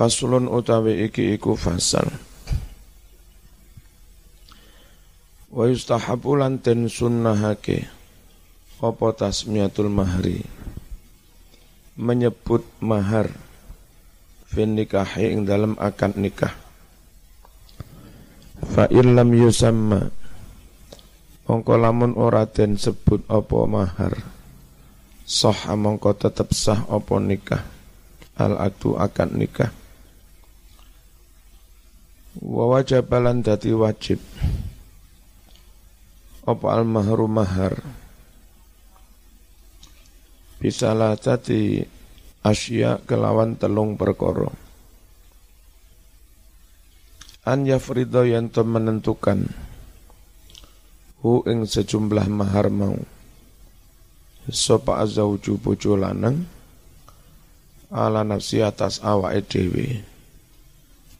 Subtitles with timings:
[0.00, 2.08] Faslun utawi iki iku fasal.
[5.52, 7.84] Wa yustahabu lan ten sunnahake
[8.80, 10.40] apa tasmiyatul mahri?
[12.00, 13.28] Menyebut mahar
[14.48, 16.56] fin nikahi ing dalam akad nikah.
[18.72, 20.08] Fa illam yusamma
[21.44, 24.16] mongko lamun ora den sebut apa mahar
[25.28, 27.68] sah mongko tetep sah apa nikah
[28.40, 29.79] al atu akad nikah
[32.38, 34.22] wa wajabalan dadi wajib.
[36.46, 37.74] Apa al mahru mahar?
[40.62, 41.82] Bisa lah tadi
[42.46, 44.70] asya kelawan telung perkoro
[47.50, 49.48] an yafrido yang menentukan
[51.24, 52.96] hu ing sejumlah mahar mau.
[54.50, 56.48] Sopa azauju bojo lanang
[57.92, 59.86] ala nafsi atas awake dhewe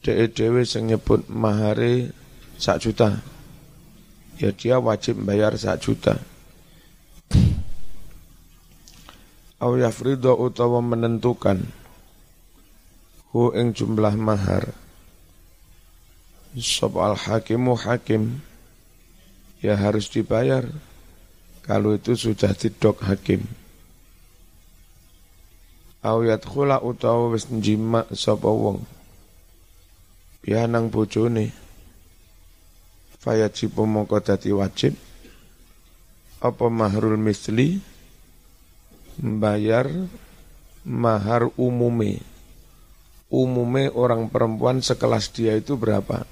[0.00, 2.12] dhewe dhewe sing nyebut mahare
[2.56, 3.20] sak juta.
[4.40, 6.16] Ya dia wajib bayar sak juta.
[9.60, 11.68] Au yafrido utawa menentukan
[13.36, 14.72] hu ing jumlah mahar.
[16.56, 18.40] Sop al hakimu hakim
[19.60, 20.64] ya harus dibayar.
[21.60, 23.44] Kalau itu sudah didok hakim.
[26.00, 28.80] Au yadkhula utawa wis njima sapa wong
[30.40, 31.52] pianang bojone.
[33.20, 34.96] Fayajibu mongko dadi wajib.
[36.40, 37.76] Apa mahrul misli?
[39.20, 39.84] Membayar
[40.88, 42.24] mahar umume.
[43.30, 46.24] Umume orang perempuan sekelas dia itu berapa?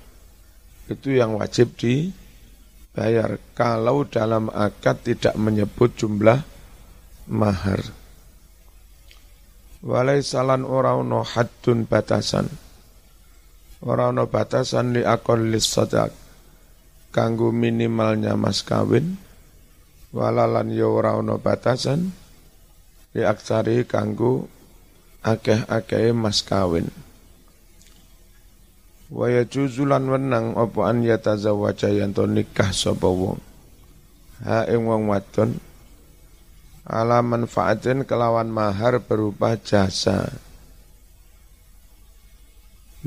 [0.88, 3.36] Itu yang wajib dibayar.
[3.52, 6.40] Kalau dalam akad tidak menyebut jumlah
[7.28, 7.84] mahar.
[9.84, 12.67] Walai salan ora ono haddun batasan
[13.82, 15.70] ora ono batasan li akon lis
[17.14, 19.16] kanggo minimalnya mas kawin
[20.12, 22.10] walalan ya ora ono batasan
[23.12, 24.46] li aksari kanggo
[25.22, 26.86] akeh-akeh mas kawin.
[29.08, 33.40] Wa yajuzulan wenang apa an yatazawwaja yanto nikah sapa wong.
[34.44, 35.56] Ha ing wong wadon
[36.84, 40.28] ala manfaatin kelawan mahar berupa jasa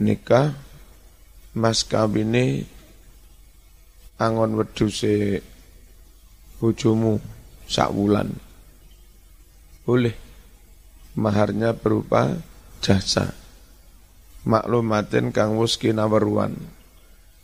[0.02, 0.58] nikah
[1.54, 2.66] mas kawine
[4.18, 5.46] angon weduse
[6.58, 7.22] bojomu
[7.70, 8.34] sak wulan.
[9.86, 10.14] Boleh.
[11.12, 12.40] Maharnya berupa
[12.82, 13.36] jasa.
[14.48, 16.56] Maklumatin kang wis kinaweruan.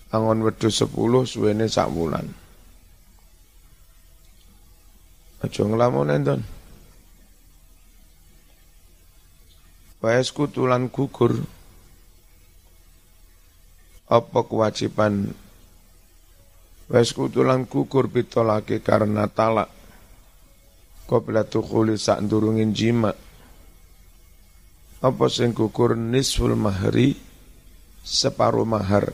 [0.09, 0.93] Angon wedhus 10
[1.27, 2.25] suwene sak wulan.
[5.43, 6.41] Aja nglamun enten.
[9.99, 11.43] Waes kutulan gugur
[14.07, 15.35] apa kewajiban
[16.87, 19.67] Wes kutulan kukur pitolake karena talak.
[21.03, 23.11] Qabla tukhuli sak durungin jima.
[25.03, 27.19] Apa sing kukur nisful mahri
[28.07, 29.11] separuh mahar.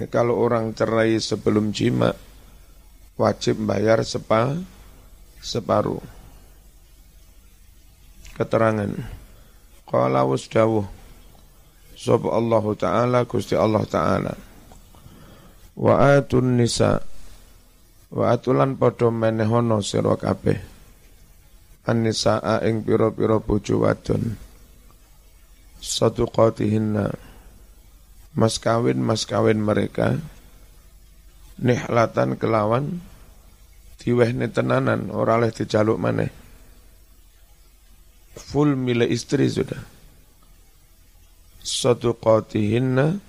[0.00, 2.16] Ya, kalau orang cerai sebelum jima
[3.20, 4.56] wajib bayar sepa
[5.44, 6.00] separuh.
[8.32, 8.96] Keterangan.
[9.84, 11.01] Qala wasdawuh.
[12.02, 14.34] Sob Allah Ta'ala Gusti Allah Ta'ala.
[15.78, 16.98] Wa atun nisa.
[18.10, 20.58] Wa atulan padha menehono sira kabeh.
[21.86, 24.34] An-nisaa ing pira-pira bojo wadon.
[25.78, 27.06] Sadaqatihinna.
[28.34, 30.18] Mas kawin mas kawin mereka.
[31.62, 32.98] Nihlatan kelawan.
[34.02, 36.34] Diwehne tenanan ora oleh dijaluk maneh.
[38.34, 40.01] Full mile istri sudah
[41.62, 43.22] sadaqatihinna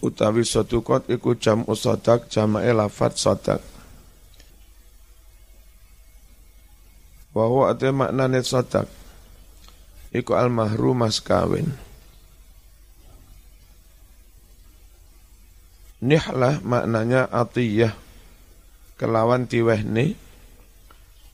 [0.00, 0.42] utawi
[0.80, 3.60] kot iku jam usodak jamae lafat sodak.
[7.30, 8.88] Wahu ate maknane sodak
[10.10, 11.70] iku al mahru mas kawin.
[16.00, 17.92] Nihlah maknanya atiyah
[18.96, 20.16] kelawan diwehne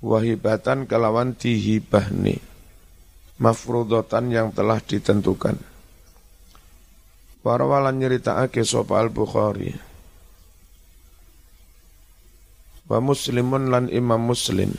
[0.03, 2.43] wahibatan kelawan dihibahne
[3.37, 5.57] mafrudotan yang telah ditentukan.
[7.47, 9.71] Warawalan nyeritakake sapa Al-Bukhari.
[12.91, 14.75] Wa Muslimun lan Imam Muslim.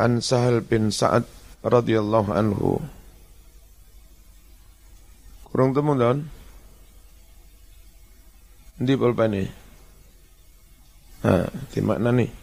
[0.00, 1.24] An Sahal bin Sa'ad
[1.64, 2.80] radhiyallahu anhu.
[5.48, 6.24] Kurang temu don.
[8.80, 9.42] Ndi pulpane?
[11.20, 12.39] Ha, di makna nih.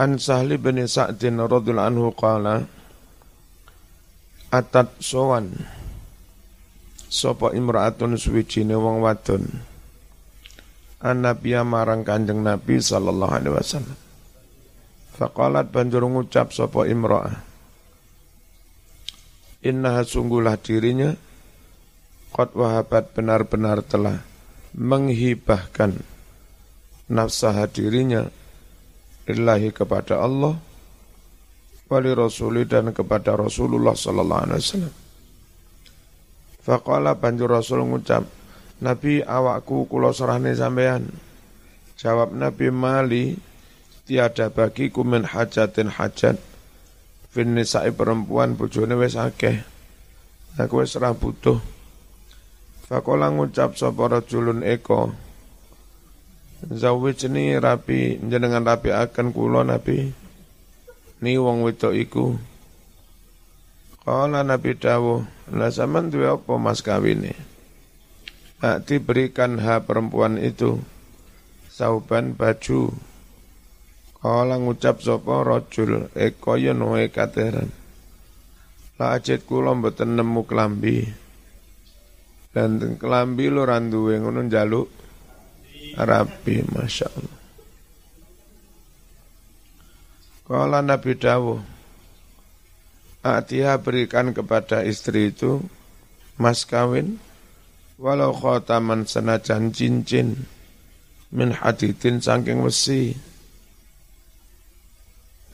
[0.00, 2.64] An Sahli bin Sa'din radhiyallahu anhu qala
[4.48, 5.52] atat sowan
[7.12, 9.04] sapa imraatun suwijine wong
[11.02, 13.98] an nabiya marang Kanjeng Nabi sallallahu alaihi wasallam.
[15.12, 17.44] Faqalat banjur ngucap sapa imra'ah
[19.62, 21.12] Inna sungguhlah dirinya
[22.32, 24.24] Qad wahabat benar-benar telah
[24.72, 26.00] menghibahkan
[27.12, 28.32] nafsah dirinya
[29.28, 30.58] illahi kepada Allah
[31.92, 34.94] wali rasuli dan kepada Rasulullah sallallahu alaihi wasallam.
[36.62, 38.24] Faqala banjur Rasul ngucap,
[38.80, 41.10] Nabi awakku kula serahne sampean.
[42.00, 43.36] Jawab Nabi Mali,
[44.08, 46.40] tiada bagiku min hajatin hajat.
[47.32, 49.60] Fin nisa'i perempuan bojone wis akeh.
[50.56, 51.58] Aku wis butuh.
[52.86, 55.12] Faqala ngucap sapa rajulun eko,
[56.62, 60.14] Zawijni rapi jenengan rapi akan kulo Nabi.
[61.18, 62.38] Ni wong wedok iku.
[64.06, 67.34] Kala Nabi dawuh, "La zaman duwe apa mas kawine?"
[68.62, 70.78] Akti berikan ha perempuan itu
[71.66, 72.94] sauban baju.
[74.22, 77.74] Kala ngucap sapa rajul, "Eko yen wae kateran."
[79.02, 81.10] La ajit kula mboten nemu klambi.
[82.54, 85.01] Dan klambi lo randuwe ngono njaluk
[85.96, 87.42] rapi Masya Allah.
[90.42, 91.62] Kala Nabi Dawuh
[93.22, 95.62] Atiha berikan kepada istri itu
[96.36, 97.22] Mas kawin
[97.96, 100.44] Walau khotaman senajan cincin
[101.32, 103.14] Min hadidin saking besi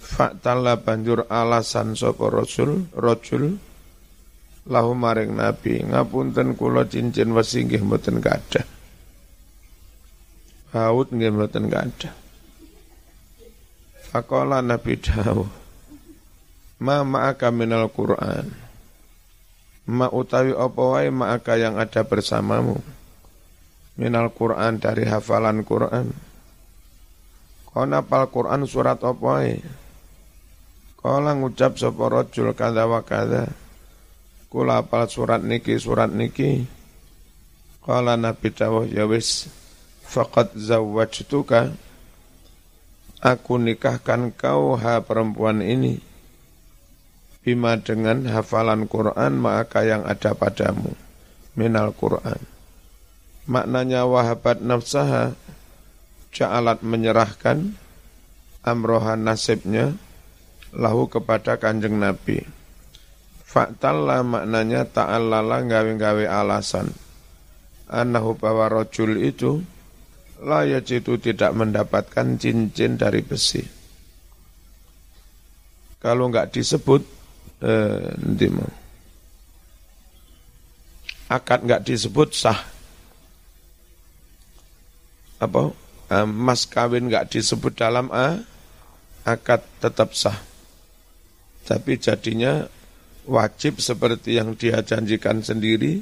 [0.01, 3.55] Faktala banjur alasan sopo rasul Rojul
[4.67, 8.78] Lahu maring Nabi Ngapunten kulo cincin besi Nggih mboten kadah
[10.73, 12.13] Haud nggih mboten ada.
[14.09, 15.49] Faqala Nabi Dawud
[16.79, 18.47] Ma ma'aka minal Qur'an?
[19.91, 22.79] Ma utawi apa wae ma'aka yang ada bersamamu?
[23.99, 26.07] Minal Qur'an dari hafalan Qur'an.
[27.67, 29.59] Kau napal Qur'an surat apa wae?
[31.03, 33.03] Kala ngucap sapa rajul kada wa
[34.49, 36.63] Kula apal surat niki surat niki.
[37.83, 39.51] Kala Nabi Dawud ya wis
[40.09, 41.77] faqad zawwajtuka.
[43.21, 46.01] Aku nikahkan kau ha perempuan ini.
[47.45, 50.97] Bima dengan hafalan Quran maka yang ada padamu.
[51.53, 52.41] Minal Quran.
[53.49, 55.33] Maknanya wahabat nafsaha
[56.33, 57.75] ja'alat menyerahkan
[58.63, 59.97] amrohan nasibnya
[60.77, 62.45] lahu kepada kanjeng Nabi.
[63.49, 66.93] Faktalla maknanya ta'allala gawe-gawe alasan.
[67.89, 69.65] Anahu bahwa rojul itu
[70.39, 73.63] layak itu tidak mendapatkan cincin dari besi.
[75.99, 77.03] Kalau nggak disebut,
[77.67, 78.71] eh, nanti mau.
[81.29, 82.61] Akad nggak disebut sah.
[85.43, 85.75] Apa?
[86.09, 88.39] Eh, mas kawin nggak disebut dalam A,
[89.27, 90.39] akad tetap sah.
[91.67, 92.65] Tapi jadinya
[93.29, 96.01] wajib seperti yang dia janjikan sendiri,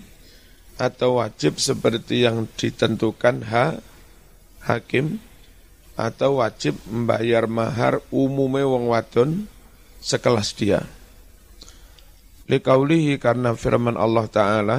[0.76, 3.52] atau wajib seperti yang ditentukan H
[4.66, 5.22] hakim
[5.96, 9.30] atau wajib membayar mahar umumnya wong wadon
[10.02, 10.84] sekelas dia.
[12.46, 14.78] Likaulihi karena firman Allah Ta'ala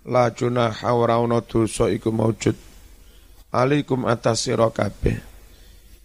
[0.00, 2.56] La junaha wa dosa iku maujud
[3.50, 5.18] Alikum atas sira kabeh.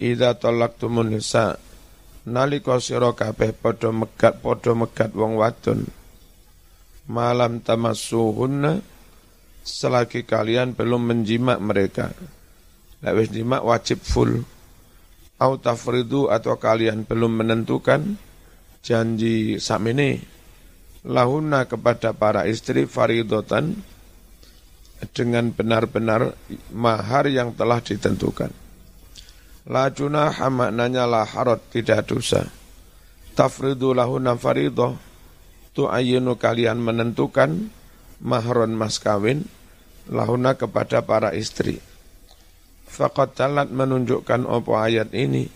[0.01, 1.55] Idza talaqtumun nisa
[2.25, 5.85] nalika sira kabeh padha megat padha megat wong wadon.
[7.05, 8.81] Malam tamassuhunna
[9.61, 12.09] selagi kalian belum menjimak mereka
[13.03, 14.45] Lek wis jima wajib full.
[15.35, 18.15] Au tafridu atau kalian belum menentukan
[18.79, 20.23] janji samini
[21.03, 23.75] lahuna kepada para istri faridotan
[25.11, 26.39] dengan benar-benar
[26.71, 28.49] mahar yang telah ditentukan.
[29.67, 31.27] La junaha maknanya la
[31.73, 32.47] tidak dosa.
[33.35, 34.95] Tafridu lahuna faridoh
[35.75, 37.67] tu'ayinu kalian menentukan
[38.23, 39.43] mahron mas kawin
[40.07, 41.83] lahuna kepada para istri
[42.95, 45.51] Fakat talat menunjukkan opo ayat ini.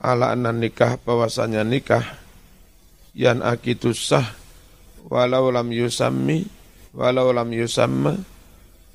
[0.00, 2.00] Ala anna nikah bahwasanya nikah.
[3.12, 4.24] Yang akitu sah
[5.12, 6.48] walau lam yusammi
[6.96, 8.16] walau lam yusamma.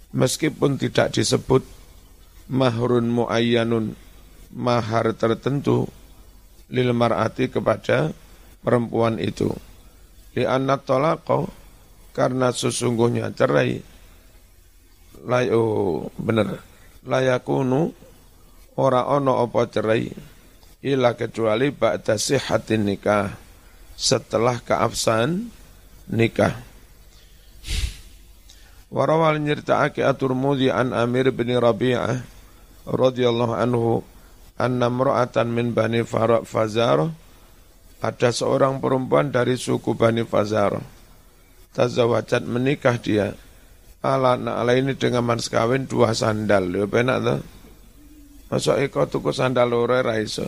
[0.09, 1.61] Meskipun tidak disebut
[2.49, 3.93] mahrun muayyanun
[4.57, 5.85] mahar tertentu
[6.73, 8.09] lil mar'ati kepada
[8.65, 9.53] perempuan itu.
[10.33, 11.45] Li anna talaqo
[12.17, 13.77] karena sesungguhnya cerai.
[15.29, 15.61] Layo
[16.17, 16.76] bener
[17.07, 17.95] layakunu
[18.75, 20.11] ora ono apa cerai
[20.83, 23.33] ila kecuali ba'da sihhatin nikah
[23.97, 25.49] setelah keabsahan
[26.11, 26.53] nikah.
[28.87, 32.23] Warawal nyeritaake at-Tirmidzi an Amir bin Rabi'ah
[32.87, 33.99] radhiyallahu anhu
[34.55, 36.07] anna mra'atan min Bani
[36.47, 37.11] Fazar
[37.99, 40.79] ada seorang perempuan dari suku Bani Fazar
[41.75, 43.35] tazawajat menikah dia
[44.07, 47.39] ala ala ini dengan mas kawin dua sandal ya penak tuh
[48.47, 50.47] Masuk eko tuku sandal loro ra iso.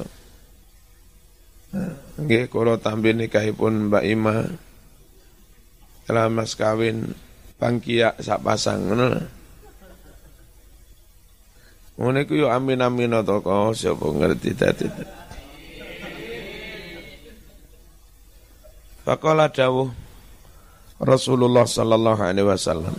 [2.16, 4.48] Nggih kula tambi nikahipun Mbak Ima.
[6.08, 7.12] Kalau mas kawin
[7.60, 9.08] bangkia sak pasang ngono.
[12.00, 14.88] Ngono iku yo amin-amin to kok sapa ngerti dadi.
[19.04, 19.92] Faqala dawuh
[21.04, 22.96] Rasulullah sallallahu alaihi wasallam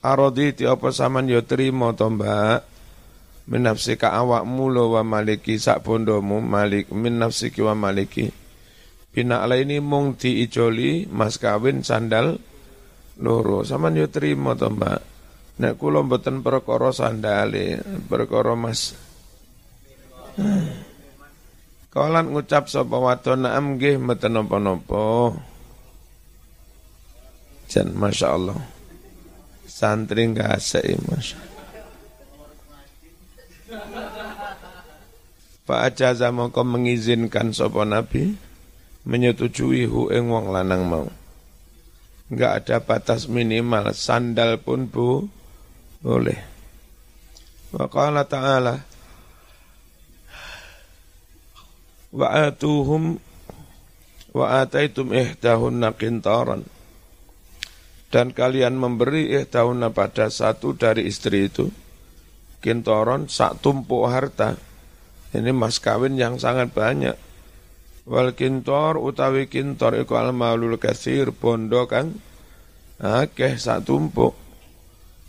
[0.00, 2.70] Araditi apa saman yo trimo to Mbak.
[3.50, 6.94] Min nafsika awakmu lo wa maliki sak bondomu malik.
[6.94, 8.30] Min nafsiki wa maliki.
[9.10, 12.38] Bina ini mung diijoli mas kawin sandal
[13.18, 13.66] loro.
[13.66, 15.02] Sama yo trimo to mbak.
[15.58, 18.94] Nek kula mboten perkara sandale perkara mas.
[21.90, 25.34] Kawalan ngucap sapa wadon naam nggih mboten napa-napa.
[27.66, 28.79] Jan masyaallah.
[29.80, 31.48] Santri ngasih masyaallah.
[35.64, 38.36] Pak ajaza mongko mengizinkan sopo nabi
[39.08, 41.08] menyetujui hu ing wong lanang mau.
[42.28, 45.24] Enggak ada batas minimal, sandal pun bu
[46.04, 46.36] boleh.
[47.72, 48.84] Wa qala ta'ala
[52.12, 53.16] wa atuhum
[54.36, 56.68] wa ataitum ihdahunna qintaran
[58.10, 61.70] dan kalian memberi ihdahunna pada satu dari istri itu
[62.60, 64.58] kintoron sak tumpuk harta
[65.30, 67.14] ini mas kawin yang sangat banyak.
[68.10, 72.18] Wal kintor utawi kintor iku al maulul kasir bondo kang
[72.98, 74.34] akeh sak tumpuk.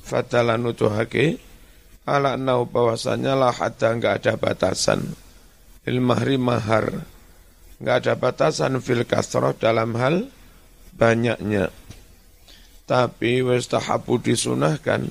[0.01, 1.37] Fatalan nutuhake
[2.09, 5.05] ala nau bahwasanya lah ada enggak ada batasan.
[5.85, 7.05] Il mahri mahar.
[7.77, 10.33] Enggak ada batasan fil kasroh dalam hal
[10.97, 11.69] banyaknya.
[12.85, 15.07] Tapi westahabu disunahkan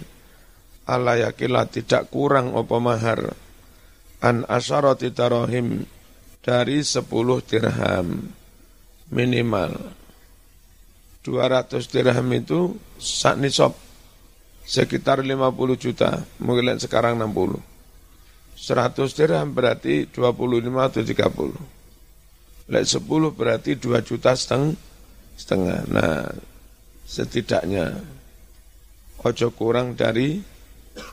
[0.84, 3.32] ala yakilah tidak kurang opo mahar.
[4.20, 5.88] An asyarati tarahim
[6.44, 7.08] dari 10
[7.48, 8.08] dirham
[9.08, 9.72] minimal.
[11.24, 13.76] 200 dirham itu sak nisab
[14.64, 15.36] sekitar 50
[15.76, 17.60] juta mungkin sekarang 60
[18.56, 20.24] 100 dirham berarti 25
[20.80, 21.80] atau 30
[22.70, 23.02] Lek 10
[23.34, 24.78] berarti 2 juta seteng,
[25.34, 25.90] setengah.
[25.90, 26.30] Nah
[27.10, 27.98] setidaknya
[29.26, 30.38] ojo kurang dari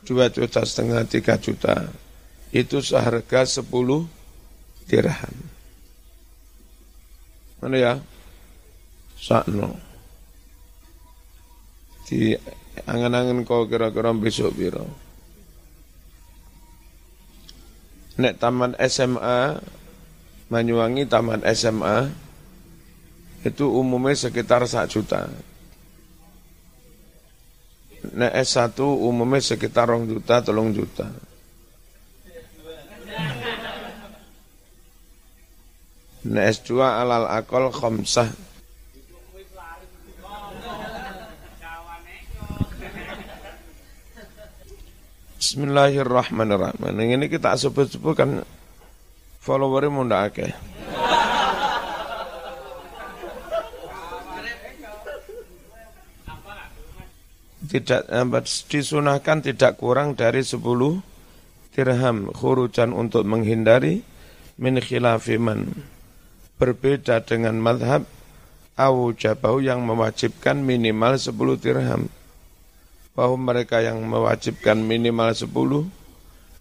[0.06, 1.90] 2 juta setengah 3 juta
[2.54, 3.66] itu seharga 10
[4.86, 5.36] dirham.
[7.58, 7.94] Mana ya?
[9.18, 9.74] Sakno.
[12.08, 12.38] Di
[12.86, 14.86] angan-angan kau kira-kira besok biro.
[18.22, 19.60] Nek taman SMA,
[20.48, 22.08] Banyuwangi taman SMA,
[23.44, 25.28] itu umumnya sekitar 1 juta.
[28.14, 31.08] Nek S1 umumnya sekitar 2 juta, 3 juta.
[36.28, 38.28] Nah S2 alal akol khomsah
[45.38, 46.92] Bismillahirrahmanirrahim.
[46.92, 48.44] Ini kita sebut-sebut kan
[49.40, 50.04] followernya mau.
[57.68, 58.08] Tidak
[58.72, 60.64] disunahkan tidak kurang dari 10
[61.76, 64.02] dirham khurujan untuk menghindari
[64.58, 65.76] min khilafiman
[66.58, 68.08] berbeda dengan madhab
[68.78, 72.10] Abu Jabahu yang mewajibkan minimal 10 dirham.
[73.18, 75.50] Bahwa mereka yang mewajibkan minimal 10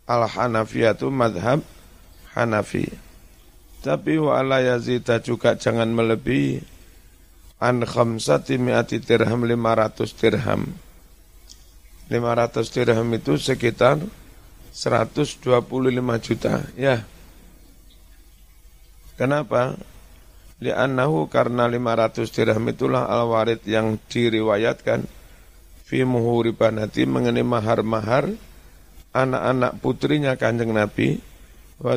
[0.08, 1.60] Al-Hanafiyatu madhab
[2.32, 2.88] Hanafi.
[3.84, 4.58] Tapi wa ala
[5.22, 6.64] juga jangan melebihi
[7.60, 10.85] an khamsati mi'ati dirham 500 dirham.
[12.06, 13.98] 500 dirham itu sekitar
[14.70, 15.42] 125
[16.22, 16.62] juta.
[16.78, 17.02] Ya,
[19.16, 19.80] Kenapa?
[20.60, 25.04] Li'annahu karena 500 dirham itulah al-warid yang diriwayatkan
[25.84, 28.32] fi muhuri banati mengenai mahar-mahar
[29.12, 31.20] anak-anak putrinya kanjeng Nabi
[31.80, 31.96] wa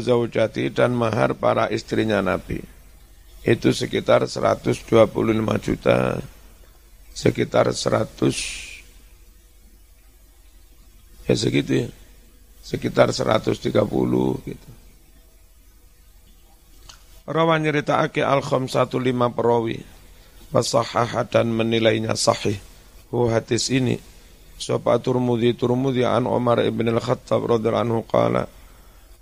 [0.75, 2.59] dan mahar para istrinya Nabi.
[3.47, 4.91] Itu sekitar 125
[5.63, 6.19] juta,
[7.15, 8.68] sekitar 100
[11.29, 11.87] ya segitu ya,
[12.65, 13.61] sekitar 130
[14.49, 14.69] gitu.
[17.29, 19.77] Rawan nyeritaake al satu lima perawi.
[20.49, 22.57] Wasahah dan menilainya sahih.
[23.13, 24.01] Hu hadis ini.
[24.57, 28.49] Sopa turmudi turmudi an Umar ibn al-Khattab radhiyallahu anhu qala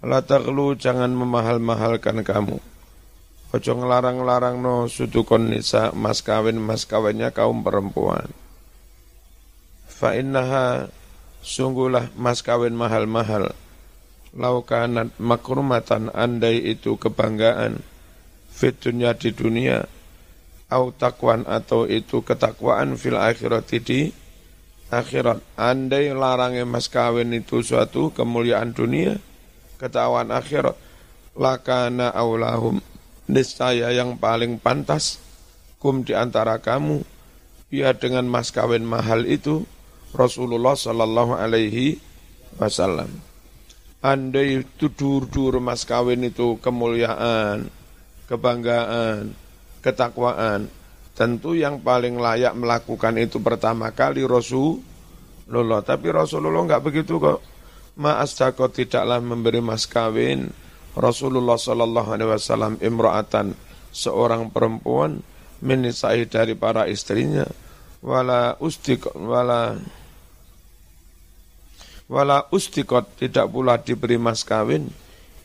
[0.08, 2.58] La taglu jangan memahal-mahalkan kamu.
[3.52, 8.30] Ojo ngelarang-larang no sudukon nisa mas kawin mas kawinnya kaum perempuan.
[9.90, 10.88] Fa innaha
[11.42, 13.54] sungguhlah mas kawin mahal-mahal.
[14.38, 17.82] Laukanat makrumatan andai itu kebanggaan.
[18.54, 19.86] Fit dunia di dunia.
[20.68, 24.12] Au takwan atau itu ketakwaan fil akhirat di
[24.92, 25.40] akhirat.
[25.56, 29.18] Andai larangnya mas kawin itu suatu kemuliaan dunia
[29.82, 30.76] ketakwaan akhirat.
[31.38, 32.82] Lakana aulahum.
[33.28, 35.20] Niscaya yang paling pantas
[35.78, 37.06] kum di antara kamu
[37.70, 39.68] ya dengan mas kawin mahal itu
[40.16, 42.00] Rasulullah sallallahu alaihi
[42.56, 43.12] wasallam
[44.00, 47.68] andai itu dur-dur mas kawin itu kemuliaan
[48.28, 49.32] kebanggaan,
[49.80, 50.68] ketakwaan.
[51.18, 55.82] Tentu yang paling layak melakukan itu pertama kali Rasulullah.
[55.82, 57.42] Tapi Rasulullah enggak begitu kok.
[57.98, 60.54] Ma'asdaqo tidaklah memberi mas kawin
[60.94, 63.58] Rasulullah Sallallahu Alaihi Wasallam imra'atan
[63.90, 65.26] seorang perempuan
[65.66, 67.50] menisai dari para istrinya
[68.06, 69.74] wala ustikot wala
[72.08, 74.92] wala ustikot tidak pula diberi mas kawin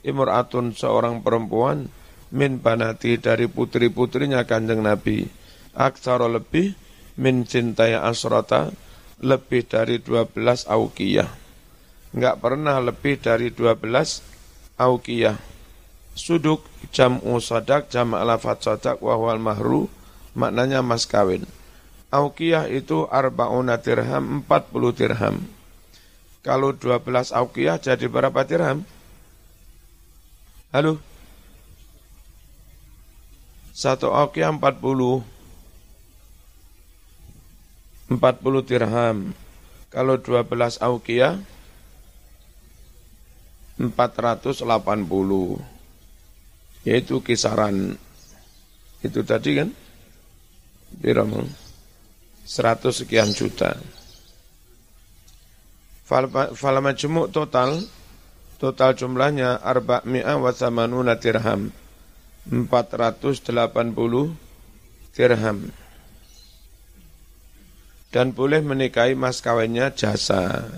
[0.06, 1.90] imra'atun seorang perempuan
[2.32, 5.28] min banati dari putri-putrinya kanjeng Nabi.
[5.72, 6.74] Aksara lebih
[7.20, 8.72] min cintai asrota
[9.22, 11.30] lebih dari 12 aukiyah.
[12.12, 15.38] Enggak pernah lebih dari 12 aukiyah.
[16.12, 19.88] Suduk jam'u sadak jam' alafat sadak wahwal mahru
[20.36, 21.48] maknanya mas kawin.
[22.12, 25.40] Aukiyah itu arba'una dirham 40 dirham.
[26.42, 28.82] Kalau 12 aukiyah jadi berapa dirham?
[30.74, 30.98] Halo?
[33.70, 34.10] Satu
[34.82, 35.22] puluh.
[38.10, 39.32] Empat puluh dirham.
[39.92, 41.36] Kalau dua belas aukia,
[43.76, 45.60] empat ratus delapan puluh.
[46.82, 47.94] Yaitu kisaran,
[49.04, 49.68] itu tadi kan?
[50.98, 51.46] Biramang.
[52.42, 53.76] Seratus sekian juta.
[56.12, 57.80] Fal majmuk total,
[58.60, 61.72] total jumlahnya arba mi'a wa samanuna dirham
[62.44, 63.48] 480
[65.16, 65.72] dirham.
[68.12, 70.68] Dan boleh menikahi mas kawinnya jasa.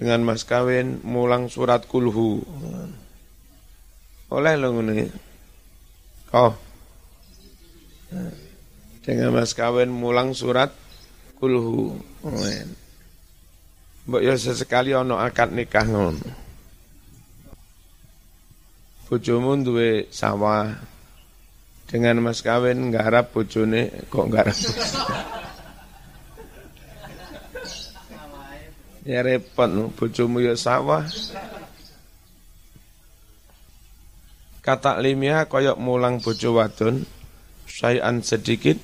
[0.00, 2.40] Dengan mas kawin mulang surat kulhu.
[4.32, 5.12] Oleh lo ini.
[6.32, 6.56] Oh.
[9.04, 10.72] Dengan mas kawin mulang surat
[11.36, 12.00] kulhu.
[14.06, 16.22] Mbok ya sesekali ono akad nikah ngono.
[19.10, 20.70] Bojomu duwe sawah.
[21.86, 24.58] Dengan mas kawin nggarap bojone kok nggarap?
[29.06, 31.06] Ya repot no, bojomu ya sawah.
[34.62, 37.06] Kata limia koyok mulang bojo wadon
[37.70, 38.78] sayan sedikit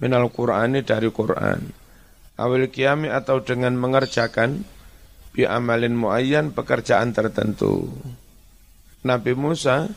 [0.00, 1.87] minal Qur'ani dari Quran
[2.38, 4.62] awil kiami atau dengan mengerjakan
[5.34, 7.90] bi amalin muayyan pekerjaan tertentu.
[9.02, 9.90] Nabi Musa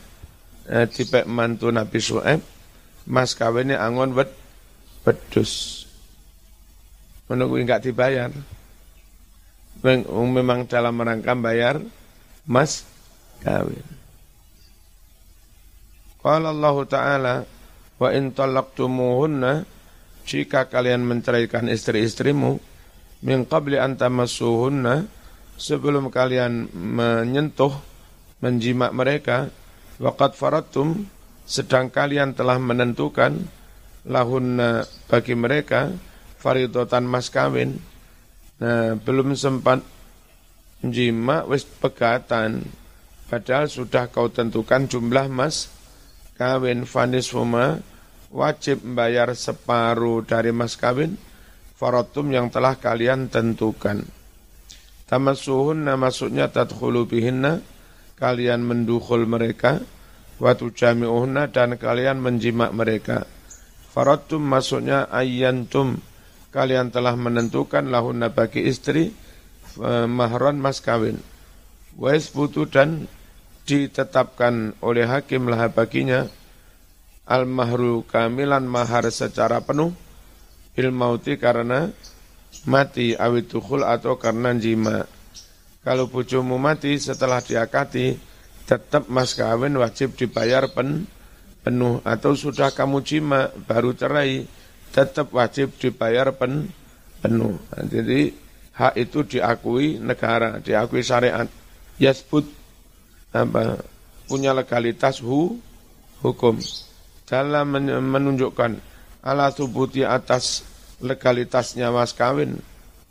[0.66, 2.42] eh, tipe mantu Nabi Su'eb
[3.06, 4.30] mas kawinnya angon wed
[5.06, 5.86] wedus
[7.30, 8.30] menunggu enggak dibayar.
[9.82, 11.82] Memang dalam rangka bayar
[12.46, 12.86] mas
[13.42, 13.82] kawin.
[16.22, 17.34] Qala Allah Ta'ala
[17.98, 19.66] wa in talaqtumuhunna
[20.26, 22.58] jika kalian menceraikan istri-istrimu
[23.22, 23.98] min qabli an
[25.58, 27.74] sebelum kalian menyentuh
[28.42, 29.46] menjimak mereka
[30.02, 31.06] waqad faratum
[31.46, 33.38] sedang kalian telah menentukan
[34.06, 34.58] lahun
[35.06, 35.94] bagi mereka
[36.42, 37.78] faridotan mas kawin.
[38.58, 39.78] Nah belum sempat
[40.82, 42.66] menjimak wis pegatan.
[43.30, 45.70] Padahal sudah kau tentukan jumlah mas
[46.34, 47.80] kawin fanis huma
[48.32, 51.20] wajib membayar separuh dari mas kawin
[51.76, 54.02] faratum yang telah kalian tentukan
[55.12, 57.60] tamasuhunna maksudnya tadkhulu bihinna
[58.16, 59.84] kalian mendukul mereka
[60.42, 63.22] waktu jami'uhna dan kalian menjimak mereka.
[63.94, 66.02] Faratum maksudnya ayyantum
[66.50, 69.14] kalian telah menentukan lahunna bagi istri
[69.78, 71.22] eh, mahron mas kawin.
[71.94, 73.04] Wais butuh dan
[73.68, 76.26] ditetapkan oleh hakim lah baginya
[77.26, 79.94] al mahru kamilan mahar secara penuh
[80.74, 81.92] ilmauti karena
[82.64, 85.04] mati awitukhul atau karena jima.
[85.82, 88.14] Kalau bojomu mati setelah diakati,
[88.70, 91.10] tetap mas kawin wajib dibayar pen,
[91.66, 94.46] penuh atau sudah kamu jima baru cerai
[94.94, 96.70] tetap wajib dibayar pen,
[97.18, 97.58] penuh.
[97.74, 98.30] Jadi
[98.76, 101.48] hak itu diakui negara, diakui syariat.
[101.98, 102.46] Yasbut
[103.34, 103.82] apa
[104.30, 105.58] punya legalitas hu,
[106.22, 106.62] hukum.
[107.22, 108.72] Dalam menunjukkan
[109.22, 110.66] ala subuti atas
[110.98, 112.58] legalitasnya mas kawin,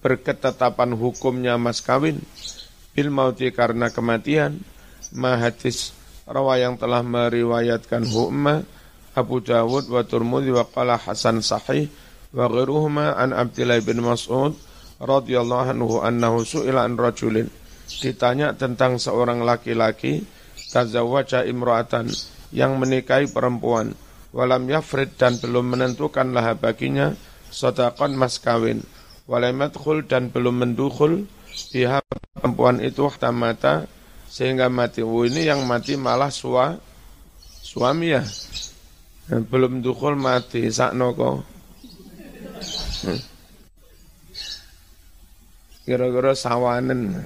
[0.04, 2.20] berketetapan hukumnya mas kawin,
[2.92, 4.60] bil mauti karena kematian,
[5.16, 5.96] mahadis
[6.28, 8.64] rawa yang telah meriwayatkan hukma
[9.12, 11.92] Abu Dawud wa Turmudi wa qala Hasan sahih
[12.32, 14.56] wa ghairuhuma an Abdullah bin Mas'ud
[15.04, 17.52] radhiyallahu anhu annahu su'ila an rajulin.
[17.92, 20.24] Ditanya tentang seorang laki-laki
[20.72, 22.08] tazawwaja imra'atan
[22.52, 23.96] yang menikahi perempuan
[24.32, 27.16] walam yafrid dan belum menentukan laha baginya
[27.52, 28.84] sadaqan mas kawin
[29.28, 31.28] walam yadkhul dan belum mendukhul
[31.72, 32.04] pihak
[32.36, 33.88] perempuan itu tamata
[34.32, 35.04] sehingga mati.
[35.04, 36.80] Oh, ini yang mati malah sua,
[37.60, 38.24] suami ya.
[39.28, 41.36] Belum dukul mati, sakno kok.
[43.04, 43.22] Hmm.
[45.84, 47.20] Kira-kira sawanen.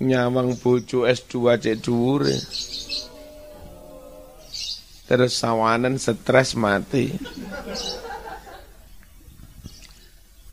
[0.00, 2.24] Nyawang bojo S2 cek dhuwur.
[5.04, 7.12] Terus sawanen stres mati.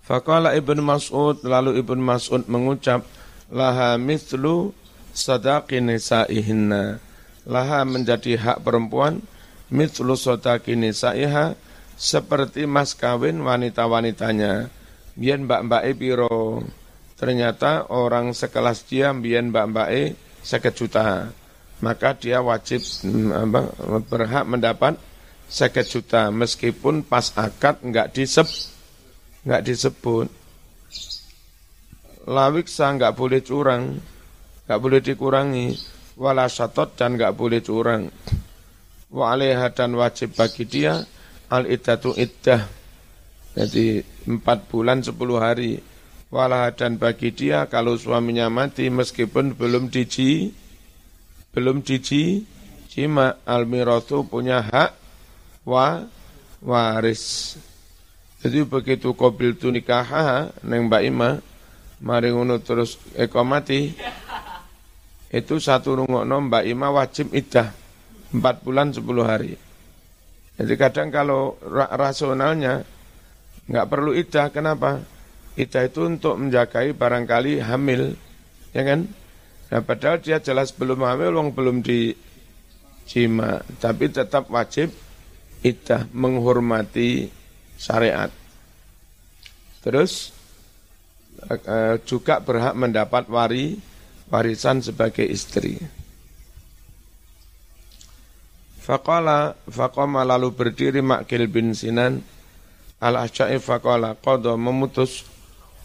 [0.07, 3.03] Faqala Ibn Mas'ud lalu Ibn Mas'ud mengucap
[3.51, 4.71] laha mithlu
[5.11, 6.99] sadaqi nisaihinna
[7.43, 9.23] laha menjadi hak perempuan
[9.71, 11.55] mithlu sadaqi nisaiha
[11.99, 14.71] seperti mas kawin wanita-wanitanya
[15.19, 16.63] biyen mbak-mbak piro
[17.17, 21.33] ternyata orang sekelas dia biyen mbak-mbak sekejuta
[21.81, 23.53] maka dia wajib mm,
[24.09, 24.95] berhak mendapat
[25.49, 28.45] sekejuta meskipun pas akad enggak disep
[29.47, 30.27] nggak disebut.
[32.27, 33.95] Lawiksa nggak boleh curang,
[34.67, 35.67] nggak boleh dikurangi.
[36.19, 38.11] Wala syatot dan nggak boleh curang.
[39.07, 39.39] Wa
[39.71, 40.99] dan wajib bagi dia
[41.47, 42.67] al iddatu iddah.
[43.55, 45.79] Jadi empat bulan sepuluh hari.
[46.27, 50.51] Walah dan bagi dia kalau suaminya mati meskipun belum diji,
[51.55, 52.43] belum diji,
[52.91, 54.91] cima al mirothu punya hak
[55.63, 56.03] wa
[56.59, 57.55] waris.
[58.43, 61.39] Jadi begitu kobil tu nikah neng Mbak Ima,
[62.03, 63.95] mari ngono terus eko mati.
[65.31, 67.71] Itu satu rungokno Mbak Ima wajib idah
[68.35, 69.55] empat bulan sepuluh hari.
[70.59, 72.83] Jadi kadang kalau rasionalnya
[73.71, 74.99] nggak perlu idah, kenapa?
[75.57, 78.13] Idah itu untuk menjagai barangkali hamil,
[78.77, 79.09] ya kan?
[79.73, 82.13] Nah, padahal dia jelas belum hamil, wong belum di
[83.09, 84.93] cima, tapi tetap wajib
[85.65, 87.33] idah menghormati
[87.73, 88.29] syariat.
[89.81, 90.29] Terus
[91.49, 93.81] uh, juga berhak mendapat wari
[94.29, 95.79] warisan sebagai istri.
[98.83, 102.23] Faqala faqama lalu berdiri Makil bin Sinan
[103.03, 105.27] al-Asy'ari faqala qada memutus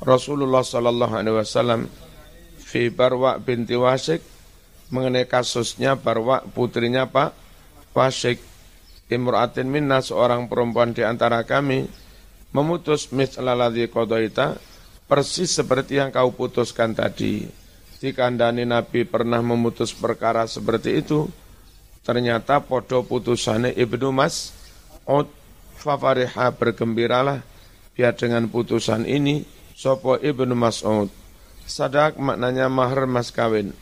[0.02, 1.86] Rasulullah sallallahu alaihi wasallam
[2.58, 4.18] fi Barwa binti Wasik
[4.90, 7.30] mengenai kasusnya Barwa putrinya Pak
[7.94, 8.42] Wasik
[9.06, 11.86] imra'atin minna seorang perempuan di antara kami
[12.50, 14.58] memutus mislaladhi kodoita
[15.06, 17.44] persis seperti yang kau putuskan tadi.
[18.02, 21.30] Jika andani Nabi pernah memutus perkara seperti itu,
[22.02, 24.50] ternyata podo putusannya Ibnu Mas,
[25.06, 25.30] Od
[25.78, 27.42] fafariha bergembiralah
[27.94, 29.42] biar dengan putusan ini
[29.74, 31.10] sopo Ibnu Mas'ud.
[31.66, 33.72] Sadak maknanya mahar mas kawin.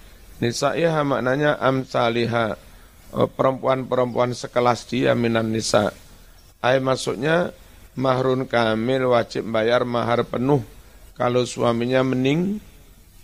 [0.41, 2.71] Nisaiha maknanya amsaliha
[3.11, 5.91] Oh, perempuan-perempuan sekelas dia minan nisa.
[6.63, 7.51] Ay maksudnya
[7.99, 10.63] mahrun kamil wajib bayar mahar penuh
[11.19, 12.63] kalau suaminya mening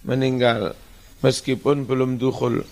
[0.02, 0.74] meninggal
[1.22, 2.66] meskipun belum dukhul.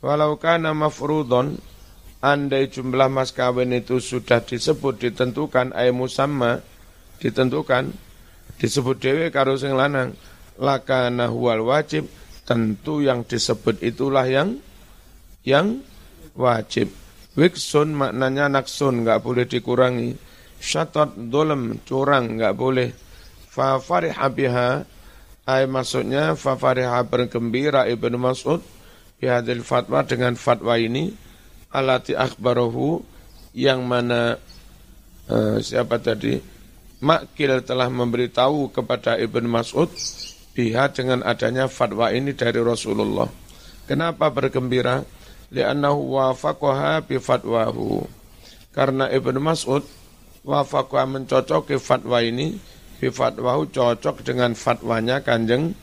[0.00, 1.60] Walau kana mafrudon
[2.24, 6.64] andai jumlah mas kawin itu sudah disebut ditentukan ay musamma
[7.20, 7.90] ditentukan
[8.58, 10.14] disebut dewe karo sing lanang
[10.58, 12.06] lakana huwal wajib
[12.44, 14.60] tentu yang disebut itulah yang
[15.44, 15.82] yang
[16.36, 16.92] wajib.
[17.34, 20.14] Wiksun maknanya naksun, nggak boleh dikurangi.
[20.62, 22.94] Syatat dolem, curang, nggak boleh.
[23.50, 24.70] Fa fariha biha,
[25.44, 28.64] ay maksudnya fa fariha bergembira Ibnu Mas'ud
[29.20, 31.12] bihadil fatwa dengan fatwa ini
[31.68, 33.04] alati akhbarahu
[33.52, 34.40] yang mana
[35.28, 36.40] uh, siapa tadi
[37.04, 39.92] Makil telah memberitahu kepada Ibnu Mas'ud
[40.56, 43.28] biha dengan adanya fatwa ini dari Rasulullah.
[43.84, 45.04] Kenapa bergembira?
[45.52, 48.08] Li'annahu wafaqaha bi fatwahu.
[48.72, 49.84] Karena Ibnu Mas'ud
[50.48, 52.56] wafaqaha mencocoki fatwa ini
[52.96, 55.76] bi fatwahu cocok dengan fatwanya Kanjeng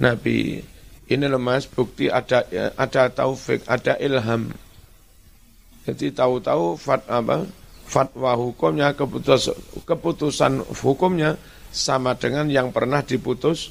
[0.00, 0.64] Nabi.
[1.12, 2.48] Ini loh mas bukti ada
[2.80, 4.48] ada taufik, ada ilham.
[5.84, 7.44] Jadi tahu-tahu fat apa
[7.92, 9.52] fatwa hukumnya keputus,
[9.84, 11.36] keputusan hukumnya
[11.68, 13.68] sama dengan yang pernah diputus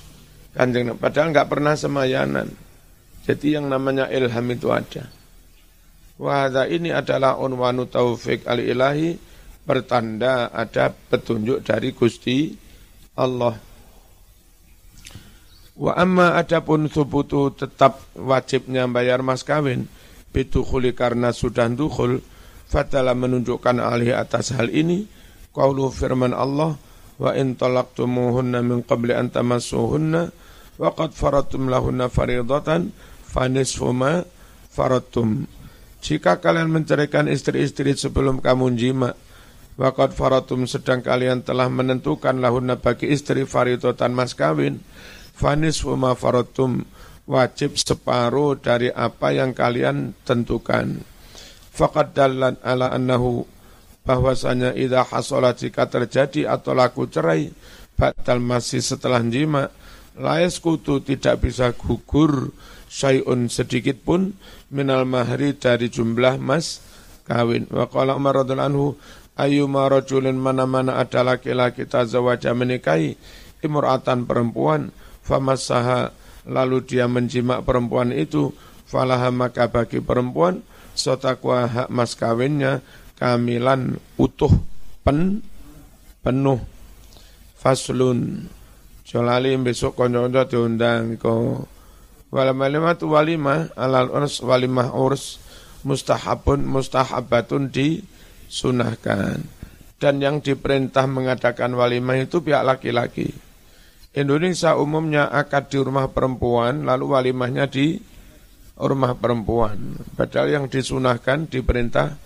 [0.53, 2.53] kanjeng padahal nggak pernah semayanan.
[3.25, 5.09] Jadi yang namanya ilham itu ada.
[6.21, 9.17] Wahada ini adalah unwanu taufik al-ilahi
[9.65, 12.53] pertanda ada petunjuk dari Gusti
[13.17, 13.57] Allah.
[15.81, 19.89] Wa amma adapun subutu tetap wajibnya bayar mas kawin
[20.29, 22.21] bitukhuli karena sudah dukhul
[22.71, 25.03] fatala menunjukkan alih atas hal ini
[25.51, 26.79] qaulu firman Allah
[27.19, 30.31] wa in talaqtumuhunna min qabli an tamassuhunna
[30.79, 32.95] wa qad faradtum lahunna faridatan
[33.27, 34.23] fanisfu ma
[34.71, 35.43] faradtum
[35.99, 39.11] jika kalian menceraikan istri-istri sebelum kamu jima
[39.79, 44.83] Wakat faratum sedang kalian telah menentukan lahunna bagi istri faridatan mas kawin
[45.41, 46.85] Fanis ma faratum
[47.25, 51.01] wajib separuh dari apa yang kalian tentukan.
[51.71, 53.47] Fakat dalan ala annahu
[54.03, 57.49] bahwasanya idha hasolat jika terjadi atau laku cerai
[57.95, 59.71] batal masih setelah jima
[60.19, 62.51] layas kutu tidak bisa gugur
[62.91, 64.35] syai'un sedikit pun
[64.67, 66.83] minal mahri dari jumlah mas
[67.23, 67.71] kawin.
[67.71, 68.87] Wa qala Umar radhiyallahu anhu
[69.39, 73.15] ayyuma rajulin mana-mana ada laki-laki tazawaja menikahi
[73.63, 74.91] imra'atan perempuan
[75.23, 76.11] famassaha
[76.45, 78.53] lalu dia menjimak perempuan itu,
[78.89, 82.83] falaha maka bagi perempuan, sotakwa hak mas kawinnya,
[83.15, 84.51] kamilan utuh,
[85.05, 85.45] pen,
[86.21, 86.59] penuh.
[87.61, 88.49] Faslun,
[89.11, 91.67] Jolali besok konco-konco diundang ko.
[92.31, 95.43] Walimah walimah alal urs walimah urs
[95.83, 99.43] mustahabun mustahabatun disunahkan.
[99.99, 103.35] Dan yang diperintah mengadakan walimah itu pihak laki-laki.
[104.15, 107.99] Indonesia umumnya akad di rumah perempuan, lalu walimahnya di
[108.81, 109.95] rumah perempuan.
[110.17, 112.17] Padahal yang disunahkan diperintah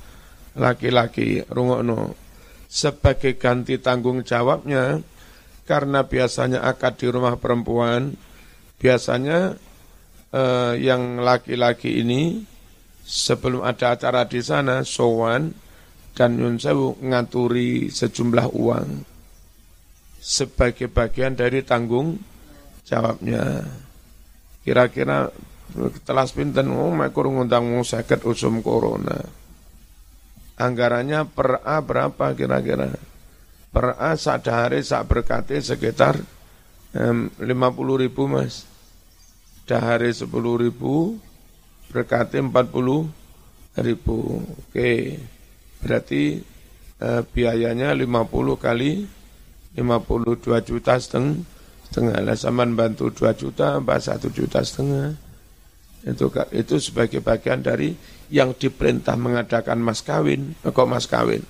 [0.55, 1.43] laki-laki.
[1.45, 2.15] Rungokno.
[2.65, 4.99] Sebagai ganti tanggung jawabnya,
[5.63, 8.15] karena biasanya akad di rumah perempuan,
[8.79, 9.55] biasanya
[10.33, 12.43] eh, yang laki-laki ini
[13.05, 15.53] sebelum ada acara di sana, sowan
[16.15, 19.15] dan Yunsewu ngaturi sejumlah uang
[20.25, 22.17] sebagai bagian dari tanggung
[22.87, 23.61] jawabnya.
[24.65, 25.29] Kira-kira
[26.05, 29.17] telas pinten oh mekur ngundang sakit usum corona.
[30.55, 32.95] Anggarannya per A berapa kira-kira?
[33.73, 36.15] Per A sak hari sak berkati sekitar
[37.43, 38.63] lima puluh ribu mas.
[39.65, 41.17] Dahari sepuluh ribu,
[41.89, 43.09] berkati empat puluh
[43.81, 44.45] ribu.
[44.45, 45.17] Oke,
[45.81, 46.37] berarti
[47.01, 49.25] eh, biayanya lima puluh kali
[49.75, 51.43] 52 juta setengah,
[51.91, 52.35] setengah lah
[52.71, 55.24] bantu 2 juta, mbak 1 juta setengah.
[56.05, 57.97] Itu itu sebagai bagian dari
[58.29, 61.41] yang diperintah mengadakan mas kawin, eh, kok mas kawin.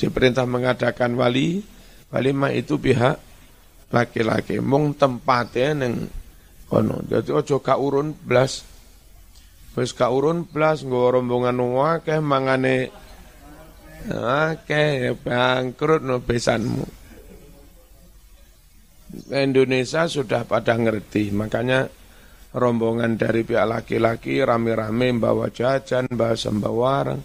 [0.00, 1.60] Diperintah mengadakan wali,
[2.08, 3.20] wali mah itu pihak
[3.92, 4.58] laki-laki.
[4.64, 6.08] Mung tempatnya neng
[6.72, 7.04] kono.
[7.04, 8.64] Jadi ojo ka urun blas.
[9.76, 11.60] Wis ka urun blas nggo rombongan
[12.00, 12.88] akeh mangane
[14.08, 17.04] akeh bangkrut no besanmu.
[19.28, 21.92] Indonesia sudah pada ngerti, makanya
[22.52, 27.16] rombongan dari pihak laki-laki rame-rame bawa jajan, bawa sembawar,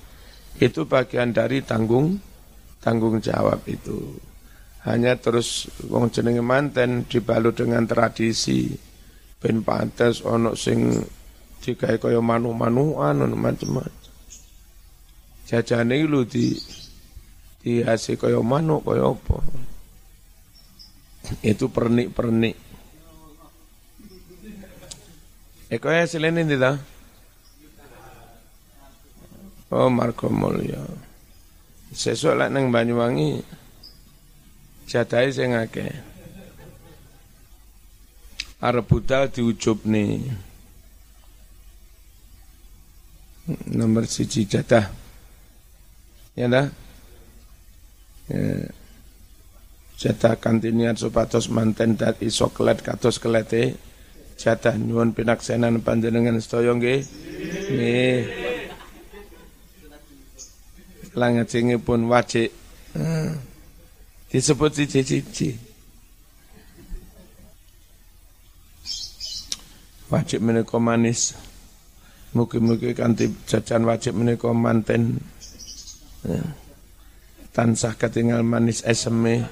[0.58, 2.18] itu bagian dari tanggung
[2.82, 4.16] tanggung jawab itu.
[4.88, 8.72] Hanya terus wong jenenge manten dibalut dengan tradisi
[9.38, 10.96] ben pantes ono sing
[11.60, 13.92] digawe kaya manu-manuan macam-macam.
[15.44, 16.56] Jajane lu di
[17.68, 19.38] dihasil kaya manuk kaya apa
[21.44, 22.56] itu pernik-pernik.
[25.67, 26.80] Eko ya selain ini dah.
[29.67, 30.80] Oh Marco Mulya.
[31.91, 33.43] Sesuk lek nang Banyuwangi
[34.88, 35.91] jadahe sing akeh.
[38.63, 39.27] Arep budal
[39.84, 40.23] nih.
[43.67, 44.88] Nomor siji jadah.
[46.39, 46.67] Ya dah.
[48.32, 48.71] Ya
[49.97, 53.73] jatah kantinian supados manten dat iso kelet kados kelete
[54.38, 57.02] jatah nyuwun pinaksenan panjenengan sedaya nggih.
[57.73, 58.19] Nggih.
[61.82, 62.54] Pun wajib
[62.93, 63.34] hmm.
[64.30, 65.58] disebut cici-cici
[70.13, 71.36] wajib menika manis.
[72.36, 75.17] Mugi-mugi kanthi jajan wajib menika manten.
[76.21, 76.54] Hmm.
[77.58, 79.50] tansah ketinggal manis eseme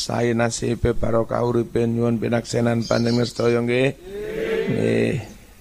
[0.00, 3.92] Saya nasibe barokah uripe nyuwun pinaksenan panjenengan sedaya nggih.
[4.72, 5.14] Nggih.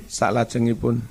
[0.07, 1.03] Salajengipun.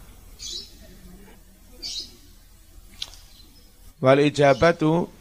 [4.00, 5.12] Wal ijabatu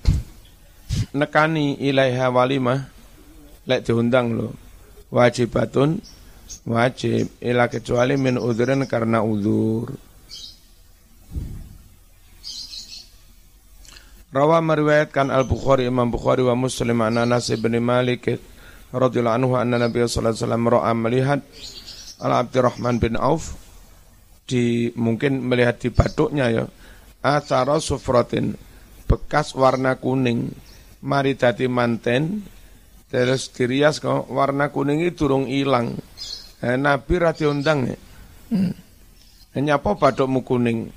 [1.11, 2.87] nekani ilaiha walimah
[3.67, 4.55] lek diundang lo
[5.11, 5.99] wajibatun
[6.63, 9.91] wajib ila kecuali min udhurin karena udhur
[14.37, 18.37] Rawa meriwayatkan Al-Bukhari Imam Bukhari wa Muslim an Anas bin Malik
[18.93, 21.39] radhiyallahu anhu anna Nabi sallallahu alaihi wasallam ra'a melihat
[22.21, 23.57] Al Abdurrahman bin Auf
[24.45, 26.69] di mungkin melihat di batuknya ya
[27.25, 28.53] acara sufratin
[29.09, 30.53] bekas warna kuning
[31.01, 32.45] mari dadi manten
[33.09, 35.97] terus dirias kok warna kuning itu durung ilang
[36.61, 37.97] eh, Nabi ra diundang ya.
[38.53, 38.73] Hmm.
[39.57, 40.93] nyapa batukmu kuning?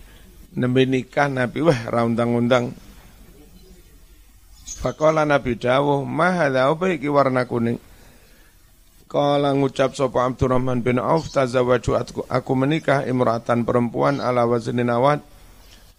[0.61, 2.90] Nembe nikah Nabi wah ra undang-undang
[4.81, 7.77] Fakola Nabi dawuh, mahadha apa iki warna kuning?
[9.13, 15.21] Kala ngucap sapa Abdurrahman bin Auf tazawwaju aku menikah imratan perempuan ala wazni nawat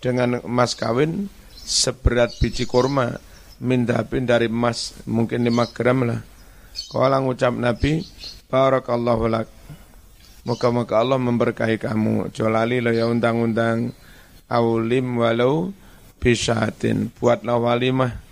[0.02, 1.30] dengan mas kawin
[1.62, 3.22] seberat biji kurma
[3.62, 6.26] mindapin dari emas mungkin 5 gram lah.
[6.90, 8.02] Kala ngucap Nabi
[8.50, 9.48] barakallahu lak.
[10.42, 12.34] Moga-moga Allah memberkahi kamu.
[12.34, 13.94] Jolali lo ya undang-undang
[14.50, 15.70] aulim walau
[16.18, 17.14] bisatin.
[17.14, 18.31] Buatlah walimah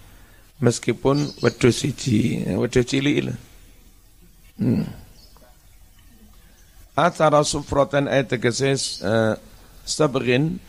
[0.59, 3.35] meskipun wedhus siji, wedhus cilik lho.
[4.59, 4.85] Hmm.
[6.99, 8.75] Atara sufroten ayat tegese
[9.07, 9.39] uh,
[9.87, 10.59] sabrin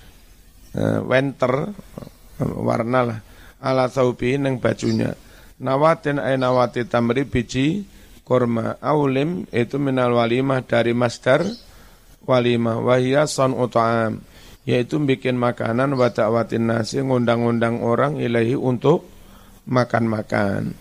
[0.79, 3.19] uh, winter uh, warna lah
[3.59, 5.19] ala thawbi neng bajunya.
[5.61, 7.85] Nawatin ay nawati tamri biji
[8.25, 11.45] korma aulim itu minal walimah dari master
[12.25, 14.23] walimah wahia son ut'am
[14.65, 19.20] yaitu bikin makanan wa ta'watin nasi ngundang-undang orang ilahi untuk
[19.71, 20.75] makan-makan.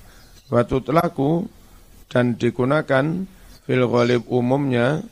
[0.50, 1.46] Waktu telaku
[2.10, 3.06] dan digunakan
[3.70, 5.06] fil ghalib umumnya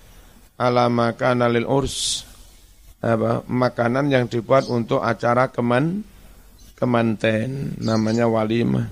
[0.57, 2.25] ala makan lil urs
[2.97, 6.01] apa makanan yang dibuat untuk acara keman
[6.73, 8.89] kemanten namanya walimah.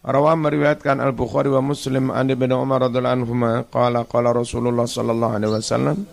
[0.00, 3.34] Rawa meriwayatkan Al Bukhari wa Muslim an Ibnu Umar radhiyallahu anhu
[3.68, 6.08] qala qala Rasulullah sallallahu alaihi wasallam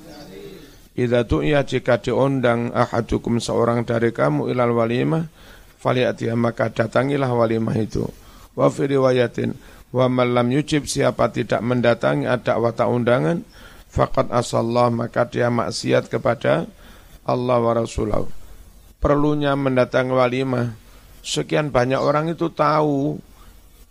[0.97, 5.29] Idza tu'ya jika diundang ahadukum seorang dari kamu ilal walimah
[5.81, 8.05] faliatiha maka datangilah walimah itu.
[8.57, 9.53] Wa fi riwayatin
[9.93, 13.45] wa man lam yujib siapa tidak mendatangi ada wata undangan
[13.87, 16.67] faqad asallah maka dia maksiat kepada
[17.23, 18.27] Allah wa Rasulahu.
[18.97, 20.73] Perlunya mendatangi walimah.
[21.21, 23.19] Sekian banyak orang itu tahu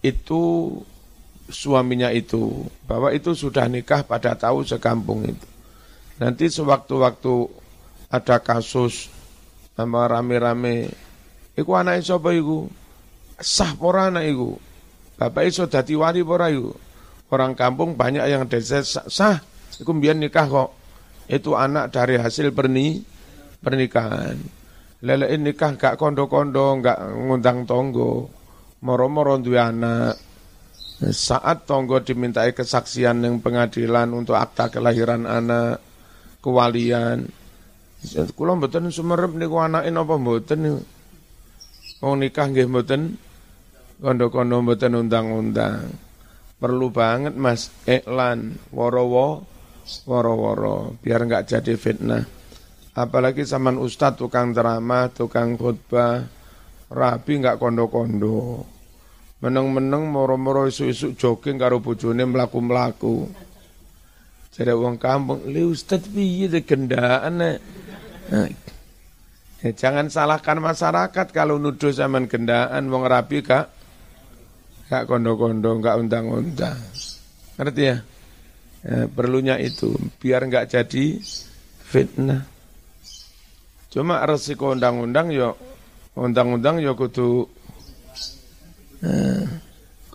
[0.00, 0.72] itu
[1.46, 5.46] suaminya itu bahwa itu sudah nikah pada tahu sekampung itu.
[6.16, 7.34] Nanti sewaktu-waktu
[8.08, 9.12] ada kasus
[9.76, 10.88] sama rame-rame
[11.56, 12.68] Iku anak sapa iku?
[13.40, 14.60] Sah pora anak iku.
[15.16, 16.72] Bapak iso dadi wali pora iku.
[17.32, 19.40] Orang kampung banyak yang desa sah.
[19.80, 20.70] Iku mbiyen nikah kok.
[21.26, 23.00] Itu anak dari hasil perni
[23.64, 24.36] pernikahan.
[25.00, 28.28] Lele nikah gak kondo-kondo, gak ngundang tonggo.
[28.84, 30.16] Moro-moro duwe anak.
[30.96, 35.80] Saat tonggo dimintai kesaksian yang pengadilan untuk akta kelahiran anak,
[36.40, 37.28] kewalian.
[38.32, 40.80] Kula mboten sumerep niku anake napa mboten niku.
[42.04, 43.16] Wong nikah nggih mboten
[43.96, 45.88] kondo-kondo mboten undang-undang.
[46.56, 49.44] Perlu banget Mas iklan woro-woro
[50.04, 52.24] woro-woro biar enggak jadi fitnah.
[52.96, 56.24] Apalagi zaman ustadz tukang drama, tukang khutbah,
[56.88, 58.64] rapi enggak kondo-kondo.
[59.44, 63.28] Meneng-meneng moro-moro isu-isu jogging karo bojone mlaku-mlaku.
[64.56, 67.60] Jadi wong kampung, "Li ustadz piye gendaan nek?"
[69.66, 73.66] Nah, Ya, jangan salahkan masyarakat kalau nuduh zaman gendaan wong rapi kak
[74.86, 76.78] kak kondo-kondo nggak undang-undang.
[77.58, 77.98] Ngerti ya?
[78.86, 79.10] ya?
[79.10, 79.90] Perlunya itu
[80.22, 81.18] biar nggak jadi
[81.82, 82.46] fitnah.
[83.90, 85.58] Cuma resiko undang-undang yo
[86.14, 87.50] undang-undang yo kudu
[89.02, 89.50] eh,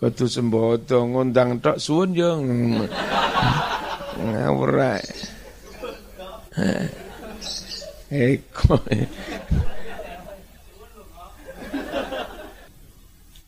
[0.00, 2.40] kudu sembodo ngundang tok suwun yo
[4.32, 4.72] ngawur
[6.56, 7.01] Eko.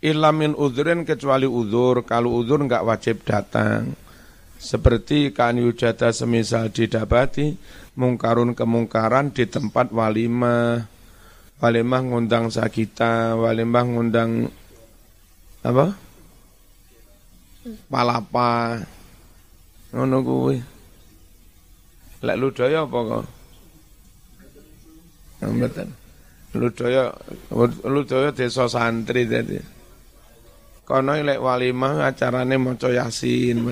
[0.01, 3.93] Ilamin udhurin kecuali udhur, kalau udhur enggak wajib datang.
[4.57, 7.61] Seperti kan yujada semisal didapati
[8.01, 10.89] mungkarun kemungkaran di tempat walimah.
[11.61, 14.49] Walimah ngundang sakita, walimah ngundang
[15.61, 15.93] apa?
[17.93, 18.81] Palapa.
[19.93, 20.57] Ngono kuwi.
[22.25, 23.44] Lek ludaya apa kok?
[25.51, 25.89] Mboten.
[26.55, 27.11] Ludaya
[27.85, 29.59] Ludaya desa santri tadi.
[30.85, 33.65] Kono lek walimah acarane maca Yasin.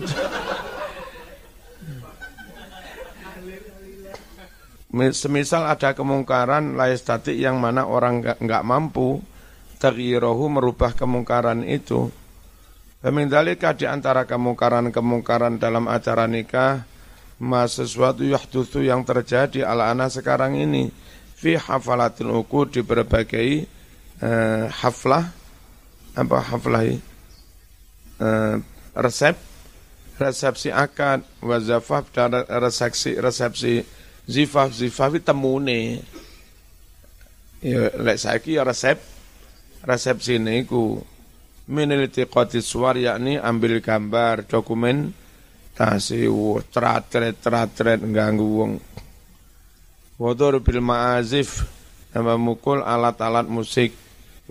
[4.93, 9.25] Semisal ada kemungkaran laistati yang mana orang enggak mampu
[9.81, 12.13] taghyiruhu merubah kemungkaran itu.
[13.03, 16.87] Pemindalika di antara kemungkaran-kemungkaran dalam acara nikah
[17.43, 20.95] ma sesuatu yahdutsu yang terjadi ala anak sekarang ini
[21.43, 23.67] fi hafalatil uku di berbagai
[24.23, 25.27] uh, haflah.
[26.15, 26.87] Apa haflah
[28.23, 28.57] uh,
[28.95, 29.35] resep.
[30.23, 33.83] Resepsi akad wazafaf dan resepsi resepsi
[34.31, 35.99] zifaf zifaf temune.
[37.59, 39.03] Ya lek saiki ya resep.
[39.83, 41.03] Resepsi niku
[41.67, 45.11] meneliti kotis suar yakni ambil gambar dokumen
[45.75, 48.73] tasiwu tratret tratret ganggu wong
[50.23, 51.67] Wadur bil ma'azif
[52.15, 53.91] nama mukul alat-alat musik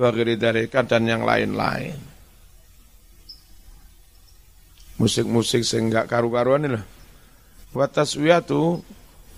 [0.02, 1.94] Wagiri darika dan yang lain-lain.
[4.98, 6.82] Musik-musik sehingga karu-karuan ini.
[7.76, 8.82] Wataswiyatu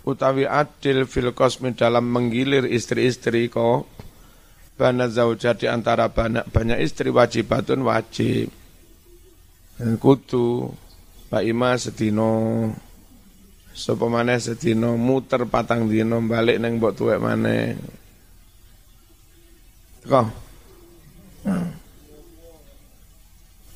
[0.08, 3.90] utawi adil fil kosmi dalam menggilir istri-istri kok.
[4.80, 8.48] Bana zauja di antara banyak, banyak istri wajibatun wajib.
[10.00, 10.70] Kutu,
[11.28, 12.70] Pak Ima sedino,
[13.74, 17.74] Sopo mana sedino muter patang dino balik neng mbok tuwek mana.
[20.06, 20.28] Kok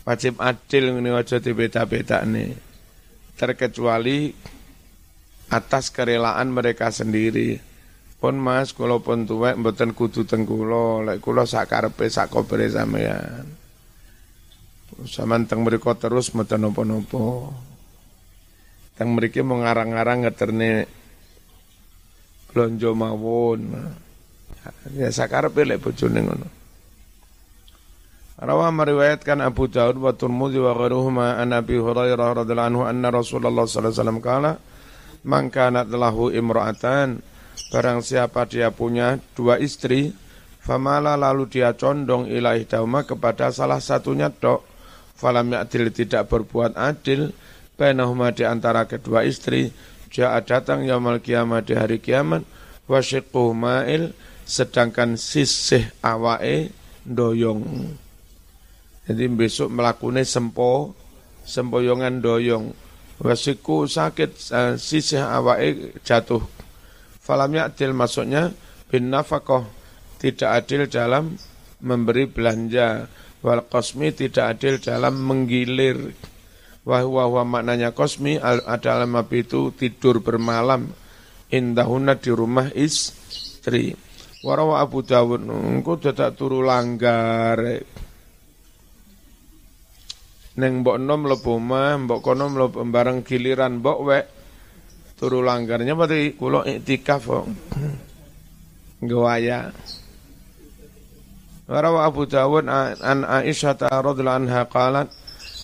[0.08, 2.56] Wajib adil ini aja dibeda-beda nih.
[3.36, 4.32] Terkecuali
[5.52, 7.60] atas kerelaan mereka sendiri.
[8.18, 13.45] Pun mas, kalau pun tuwek mboten kudu tengkulo, lek kulo sak karepe sak sampean.
[15.04, 17.52] Sampean teng mriku terus mboten napa-napa.
[18.98, 20.89] Teng mriki mengarang-arang ngeterne
[22.50, 23.62] blonjo mawon.
[24.98, 26.48] Ya sak karepe lek bojone ngono.
[28.38, 33.66] Rawah meriwayatkan Abu Daud wa Turmudi wa ghairuhuma an Abi Hurairah radhiyallahu anhu anna Rasulullah
[33.66, 34.52] sallallahu alaihi wasallam kala
[35.26, 37.18] man kanat lahu imra'atan
[37.74, 40.14] barang siapa dia punya dua istri
[40.62, 44.62] famala lalu dia condong ilahi dauma kepada salah satunya dok
[45.18, 47.34] falam ya'dil tidak berbuat adil
[47.78, 49.69] bainahuma di antara kedua istri
[50.09, 52.43] ja'a datang yaumul kiamat di hari kiamat
[52.89, 52.99] wa
[53.53, 54.11] ma'il
[54.43, 56.73] sedangkan sisih awake
[57.05, 57.93] doyong
[59.07, 60.91] jadi besok melakukan sempo,
[61.47, 62.75] sempoyongan doyong.
[63.23, 66.43] Wasiku sakit, uh, sisih awake jatuh.
[67.23, 68.51] Falam adil maksudnya
[68.91, 69.63] bin nafakoh
[70.19, 71.39] tidak adil dalam
[71.80, 73.07] memberi belanja.
[73.39, 76.11] Wal kosmi tidak adil dalam menggilir.
[76.88, 80.88] Wahwa wah maknanya kosmi adalah mab itu tidur bermalam.
[81.51, 83.91] Indahuna di rumah istri.
[84.39, 87.59] Warawa Abu Dawud, engkau tidak turu langgar
[90.57, 94.25] neng mbok nom mlebu omah, mbok kono mlebu bareng giliran mbok wek
[95.17, 97.29] turu langgarnya berarti kula iktikaf.
[98.97, 99.69] Gawaya.
[101.69, 105.11] Warawa Abu Dawud an Aisyah radhiyallahu anha qalat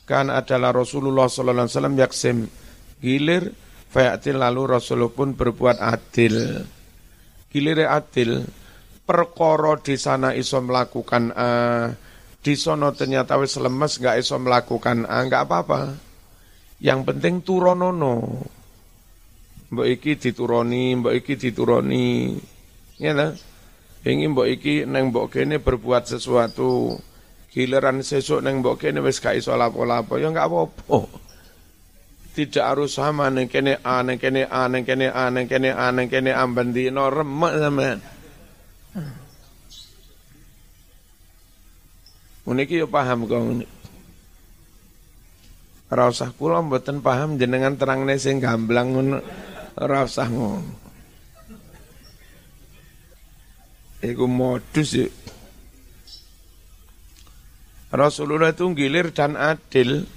[0.04, 2.38] kan adalah Rasulullah sallallahu alaihi wasallam yaksim
[3.00, 3.56] gilir
[3.94, 6.66] fayatil lalu Rasulullah pun berbuat adil.
[7.54, 8.44] Gilir adil
[9.06, 11.88] perkara di sana iso melakukan uh,
[12.44, 15.82] di sono ternyata wis lemes nggak iso melakukan ah, nggak apa-apa.
[16.84, 18.44] Yang penting turonono.
[19.72, 22.36] Mbok iki dituroni, mbok iki dituroni.
[23.00, 23.32] Ya lah.
[24.04, 27.00] Ingin mbok iki neng mbok kene berbuat sesuatu.
[27.54, 30.98] Giliran sesuk neng mbok kene wis gak iso lapo-lapo ya nggak apa-apa.
[32.34, 35.86] Tidak harus sama neng kene A, neng kene A, neng kene A, neng kene A,
[35.94, 38.00] neng kene A, bandino remek sampean.
[42.50, 43.66] Uniki yo paham kok ngene.
[45.94, 49.22] Ora usah kula mboten paham jenengan terangne sing gamblang ngono.
[49.78, 50.74] Ora usah ngono.
[54.02, 55.06] Iku modus ya.
[57.94, 60.10] Rasulullah itu gilir dan adil.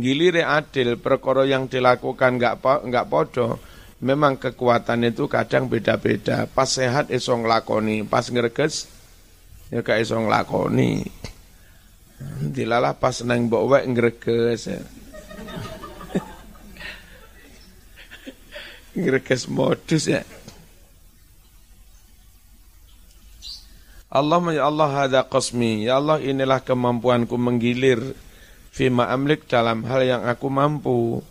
[0.00, 3.60] Gilir adil, perkara yang dilakukan enggak enggak podo.
[4.00, 6.48] Memang kekuatan itu kadang beda-beda.
[6.48, 8.88] Pas sehat iso nglakoni, pas ngreges
[9.70, 11.06] ya gak iso nglakoni.
[12.42, 14.72] Dilalah pas nang mbok wek ngreges.
[18.98, 20.24] ngreges modus ya.
[24.12, 25.88] Allah ya Allah hada qasmi.
[25.88, 28.12] Ya Allah inilah kemampuanku menggilir
[28.68, 31.24] fima amlik dalam hal yang aku mampu.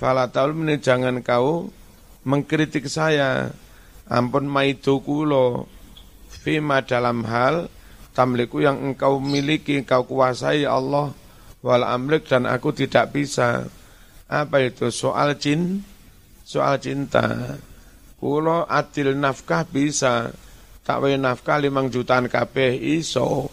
[0.00, 1.68] Fala taul jangan kau
[2.24, 3.52] mengkritik saya.
[4.08, 5.68] Ampun maidu kulo
[6.30, 7.68] fima dalam hal
[8.16, 11.12] tamliku yang engkau miliki, engkau kuasai ya Allah,
[11.60, 13.68] wal amlik dan aku tidak bisa.
[14.24, 14.88] Apa itu?
[14.88, 15.84] Soal cin,
[16.40, 17.60] soal cinta.
[18.16, 20.32] Kulo adil nafkah bisa,
[20.86, 23.50] tak wae nafkah limang jutaan kabeh iso.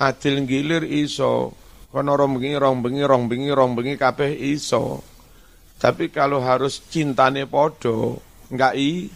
[0.00, 1.52] Adil gilir iso,
[1.92, 5.04] kono rong bengi rong bengi rong bengi rong bengi kabeh iso.
[5.76, 8.16] Tapi kalau harus cintane podo,
[8.48, 9.12] enggak i,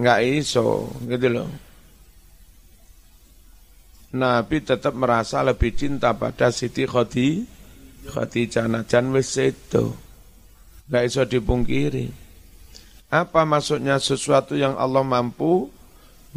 [0.00, 1.50] enggak iso, gitu loh.
[4.16, 7.44] Nabi tetap merasa lebih cinta pada Siti Khadi,
[8.08, 9.92] Khadijah Najan wis itu.
[10.88, 12.08] Enggak iso dipungkiri.
[13.12, 15.70] Apa maksudnya sesuatu yang Allah mampu,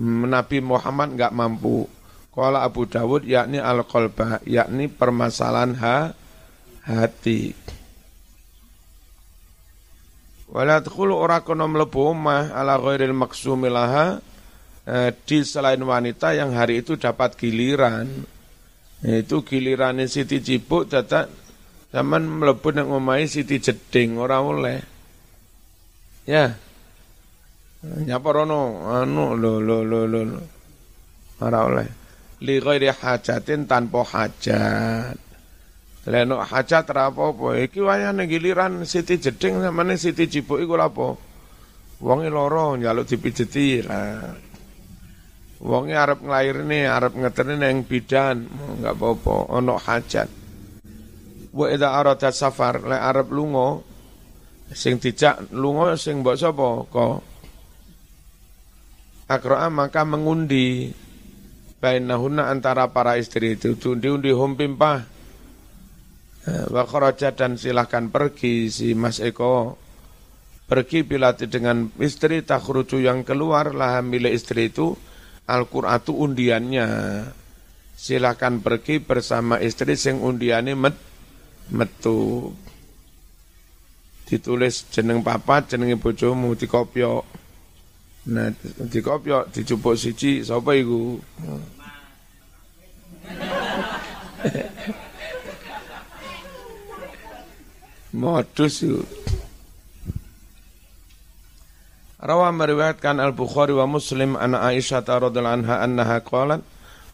[0.01, 1.85] Nabi Muhammad enggak mampu.
[2.33, 5.97] Kalau Abu Dawud yakni al-qalba, yakni permasalahan ha,
[6.81, 7.53] hati.
[10.49, 14.17] Wala tkhulu ora kono mlebu omah ala ghairil maksumilaha
[14.85, 18.09] eh, di selain wanita yang hari itu dapat giliran.
[19.03, 21.27] Itu giliran Siti Cibuk datang
[21.93, 24.81] zaman mlebu nang omahe Siti Jeding ora oleh.
[26.25, 26.57] Ya.
[27.83, 30.21] Nyapa rono anu lo lo lo lo.
[31.43, 31.89] Ora oleh.
[32.43, 35.19] Li ghairi hajatin tanpa hajat.
[36.07, 37.59] Leno hajat ra apa-apa.
[37.59, 41.07] Iki wayane giliran Siti Jeding samane Siti Cibuk iku lha apa?
[42.03, 44.31] Wonge loro njaluk dipijeti lah.
[45.63, 50.27] Wonge arep nglairne, arep ngeterne nang bidan, enggak apa-apa, ono hajat.
[51.55, 53.79] Wa idza arada safar, le arep lunga
[54.75, 57.32] sing dijak lunga sing mbok sapa kok
[59.27, 60.91] Akro'a maka mengundi
[61.79, 65.03] bainahuna antara para istri itu undi-undi hum pimpah
[66.43, 66.83] wa
[67.15, 69.79] dan silahkan pergi si Mas Eko
[70.67, 74.95] pergi bila dengan istri takhruju yang keluar lah milik istri itu
[75.43, 76.87] Al-Qur'an itu undiannya.
[77.93, 80.95] Silakan pergi bersama istri sing undiannya met,
[81.71, 82.51] metu.
[84.27, 87.27] Ditulis jeneng papa, jeneng bojomu dikopyo.
[88.23, 88.55] Nah,
[88.87, 91.19] dikopyo dicupuk siji sapa iku?
[98.13, 99.01] Modus yuk.
[102.23, 106.63] Rawa meriwayatkan Al-Bukhari wa Muslim anak Aisyah radhiyallahu anha annaha qalat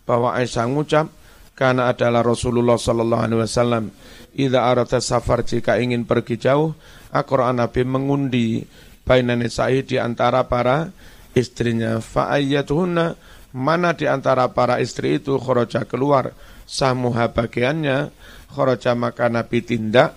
[0.05, 1.09] bahwa Aisyah mengucap
[1.57, 3.89] karena adalah Rasulullah sallallahu alaihi wasallam
[4.37, 6.77] idza arata safar jika ingin pergi jauh
[7.09, 8.61] Al-Qur'an Nabi mengundi
[9.09, 10.93] baina nisa'i di antara para
[11.33, 13.17] istrinya fa ayyatuhunna
[13.57, 16.37] mana di antara para istri itu kharaja keluar
[16.69, 18.13] samuha bagiannya
[18.53, 20.13] kharaja maka Nabi tindak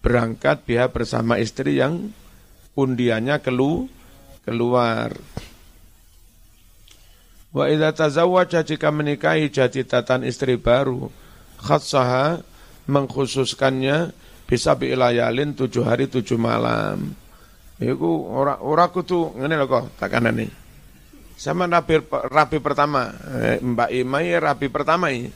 [0.00, 2.10] berangkat biha bersama istri yang
[2.74, 3.86] undiannya kelu,
[4.42, 5.14] keluar.
[7.52, 9.52] Wa idza tazawwaja jika menikahi
[9.84, 11.12] tatan istri baru,
[11.60, 12.42] khassaha
[12.88, 14.10] mengkhususkannya
[14.48, 17.21] bisa biilayalin tujuh hari tujuh malam.
[17.82, 20.46] Iku ora ora kudu ngene lho kok takanane.
[21.34, 23.10] Sama rapi, rapi pertama,
[23.42, 25.26] eh, Mbak Ima ya rapi pertama ini.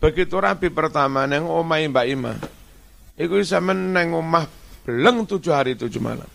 [0.00, 2.32] Begitu rapi pertama neng omai Mbak Ima.
[3.20, 4.48] Iku sama neng omah
[4.88, 6.28] beleng tujuh hari tujuh malam.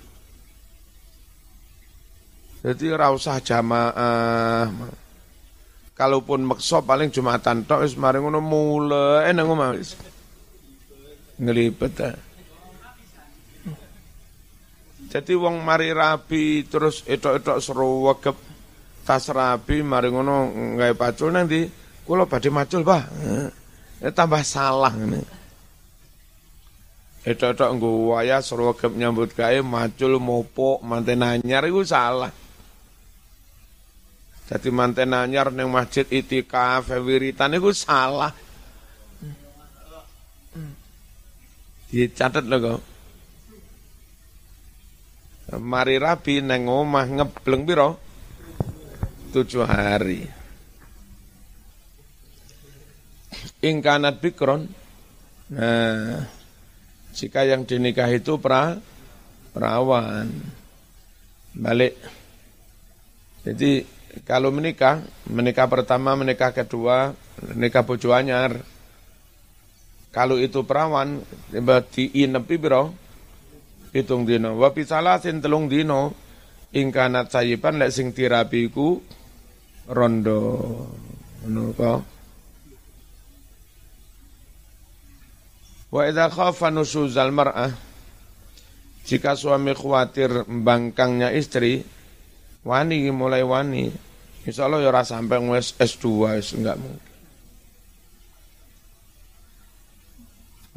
[2.62, 4.70] Jadi rausah jamaah.
[5.98, 9.98] Kalaupun makso paling jumatan tok wis mari ngono mule nang omah wis.
[11.42, 11.96] Ngelipet.
[12.06, 12.29] Eh.
[15.10, 18.38] Jadi wong mari rabi terus etok-etok seru wegep
[19.02, 21.66] tas rabi mari ngono gawe pacul nang ndi
[22.06, 23.04] kula macul, Pak.
[24.06, 25.22] Eh, tambah salah ngene.
[27.26, 32.30] Etok-etok waya serwegep nyambut gawe macul mopo manten anyar iku salah.
[34.50, 38.34] Dadi manten anyar ning masjid itikaf wiritan iku salah.
[41.90, 42.82] Dicatet lho kok.
[45.50, 47.98] Mari rabi neng omah ngebleng piro?
[49.34, 50.30] Tujuh hari.
[53.66, 54.70] Ingkanat bikron.
[55.50, 56.30] Nah,
[57.18, 58.78] jika yang dinikah itu pra,
[59.50, 60.30] perawan.
[61.58, 61.98] Balik.
[63.42, 63.82] Jadi
[64.22, 67.18] kalau menikah, menikah pertama, menikah kedua,
[67.58, 68.14] menikah bojo.
[70.10, 71.22] Kalau itu perawan,
[71.94, 72.94] di inepi biro,
[73.96, 74.58] hitung dino.
[74.58, 76.14] Wapi salah sin telung dino,
[76.74, 79.00] ingkanat sayipan lek sing tirapiku
[79.90, 80.42] rondo.
[81.46, 82.04] Menurut
[85.90, 87.74] Wa idza khafa nusuzal mar'ah
[89.10, 91.82] jika suami khawatir bangkangnya istri
[92.62, 93.90] wani mulai wani
[94.46, 97.10] Insya Allah ya ora sampai wis S2 wis enggak mungkin.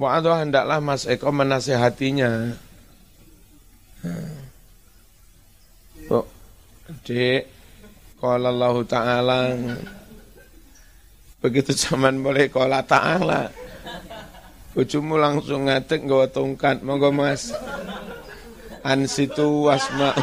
[0.00, 2.58] Wa'adha hendaklah Mas Eko menasehatinya.
[6.10, 6.26] Oh,
[7.06, 7.46] Dek,
[8.18, 9.40] kalau Allah Ta'ala.
[11.42, 13.50] Begitu zaman boleh kola ta'ala
[14.72, 16.80] Bujumu langsung ngatek gawa tongkat.
[16.80, 17.52] Monggo mas.
[18.80, 20.16] Ansitu wasma.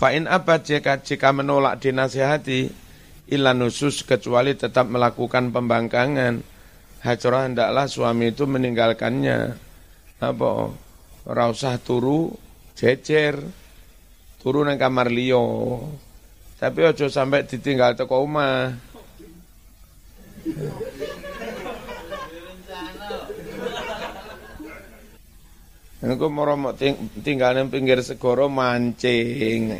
[0.00, 2.72] Fa'in apa jika, jika menolak dinasihati
[3.30, 6.40] Ilan nusus kecuali tetap melakukan pembangkangan
[7.00, 9.56] Hajrah hendaklah suami itu meninggalkannya
[10.20, 10.68] Apa?
[11.24, 12.32] Rausah turu
[12.76, 13.40] jejer
[14.40, 15.80] turun nang kamar liyo.
[16.56, 18.72] Tapi ojo sampai ditinggal teko omah.
[26.00, 29.76] Aku mau ting tinggal di pinggir segoro mancing.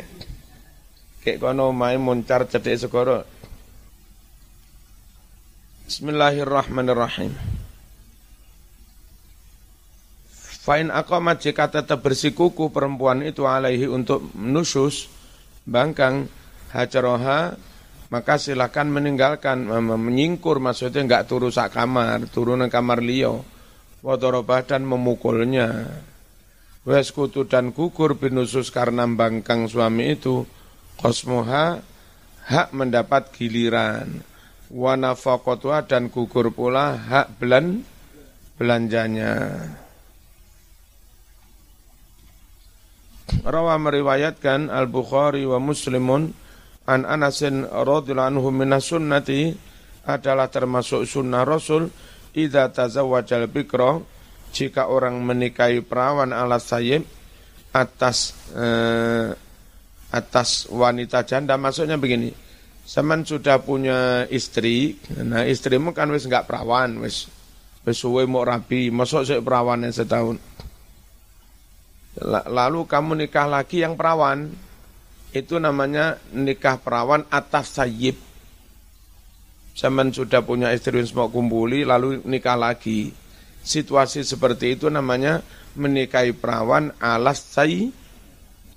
[1.21, 3.25] Kayak kono main muncar cedek segoro.
[5.91, 7.35] Bismillahirrahmanirrahim.
[10.63, 15.11] Fa'in aqamat jika tetap bersikuku perempuan itu alaihi untuk nusus,
[15.67, 16.31] bangkang,
[16.71, 17.59] hajaroha,
[18.07, 23.43] maka silakan meninggalkan, menyingkur maksudnya enggak turu sak kamar, turun kamar liyo,
[23.99, 25.91] wadorobah dan memukulnya.
[26.87, 30.47] Weskutu dan gugur binusus karena bangkang suami itu,
[30.95, 31.83] kosmoha,
[32.47, 34.30] hak mendapat giliran.
[34.71, 37.83] Wanafakotwa dan gugur pula hak belan,
[38.55, 39.59] belanjanya.
[43.43, 46.31] Rawa meriwayatkan Al-Bukhari wa Muslimun
[46.87, 49.51] an Anasin radhiyallahu anhu minas sunnati
[50.07, 51.91] adalah termasuk sunnah Rasul
[52.33, 54.01] idza tazawwajal bikra
[54.51, 57.07] jika orang menikahi perawan ala sayyib
[57.71, 59.31] atas eh,
[60.11, 62.35] atas wanita janda maksudnya begini
[62.91, 67.31] Saman sudah punya istri, nah istrimu kan wis enggak perawan, wis
[67.87, 70.35] wis suwe mau rapi, masuk sik perawan setahun.
[72.51, 74.51] Lalu kamu nikah lagi yang perawan,
[75.31, 78.19] itu namanya nikah perawan atas sayib.
[79.71, 83.15] Zaman sudah punya istri semua kumpuli, lalu nikah lagi.
[83.63, 85.39] Situasi seperti itu namanya
[85.79, 87.87] menikahi perawan alas say,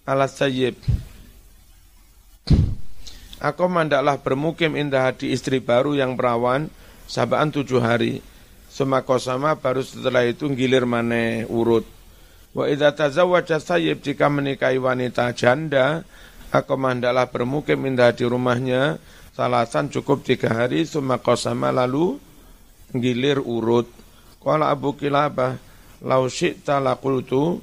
[0.07, 0.79] alas sayib.
[3.45, 6.73] Aku mandaklah bermukim indah di istri baru yang perawan
[7.05, 8.25] sabaan tujuh hari.
[8.73, 11.85] Semako sama baru setelah itu gilir mana urut.
[12.57, 16.09] Wa idza tazawwaja sayyib jika menikahi wanita janda,
[16.57, 18.97] aku mandaklah bermukim indah di rumahnya
[19.37, 22.17] salasan cukup tiga hari summa qasama lalu
[22.97, 23.93] gilir urut.
[24.41, 25.61] Qala Abu Kilabah,
[26.01, 27.61] lau syi'ta laqultu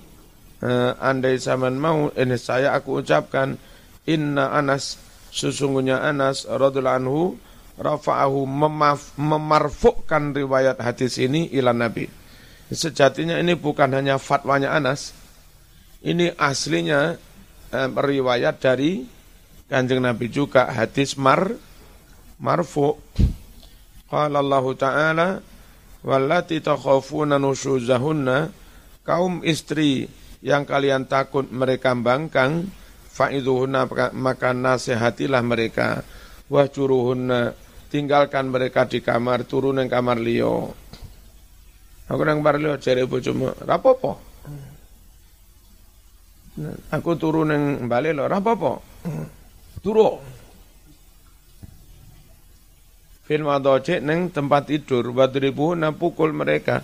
[0.61, 3.57] eh, andai zaman mau ini saya aku ucapkan
[4.05, 7.21] inna Anas sesungguhnya Anas radhiyallahu anhu
[7.79, 8.45] rafa'ahu
[9.17, 12.21] memarfukkan riwayat hadis ini ila Nabi
[12.71, 15.11] Sejatinya ini bukan hanya fatwanya Anas,
[15.99, 17.19] ini aslinya
[17.67, 19.03] eh, riwayat dari
[19.67, 21.51] kanjeng Nabi juga hadis mar
[22.39, 22.95] marfu.
[24.07, 25.27] Qala Allah Ta'ala
[26.07, 28.55] wallati takhafuna nusyuzahunna
[29.03, 30.07] kaum istri
[30.39, 32.71] yang kalian takut mereka bangkang
[33.12, 36.01] faiduhunna maka nasihatilah mereka
[36.47, 37.53] wahjuruhunna
[37.91, 40.72] tinggalkan mereka di kamar turun ke kamar liyo
[42.12, 44.12] Aku nang parlo jare bojomu, apa-apa.
[46.91, 48.84] Aku turu ning bali lho, ora apa-apa.
[49.80, 50.20] Turu.
[53.24, 56.84] Film adoce neng tempat tidur, wadribu na pukul mereka.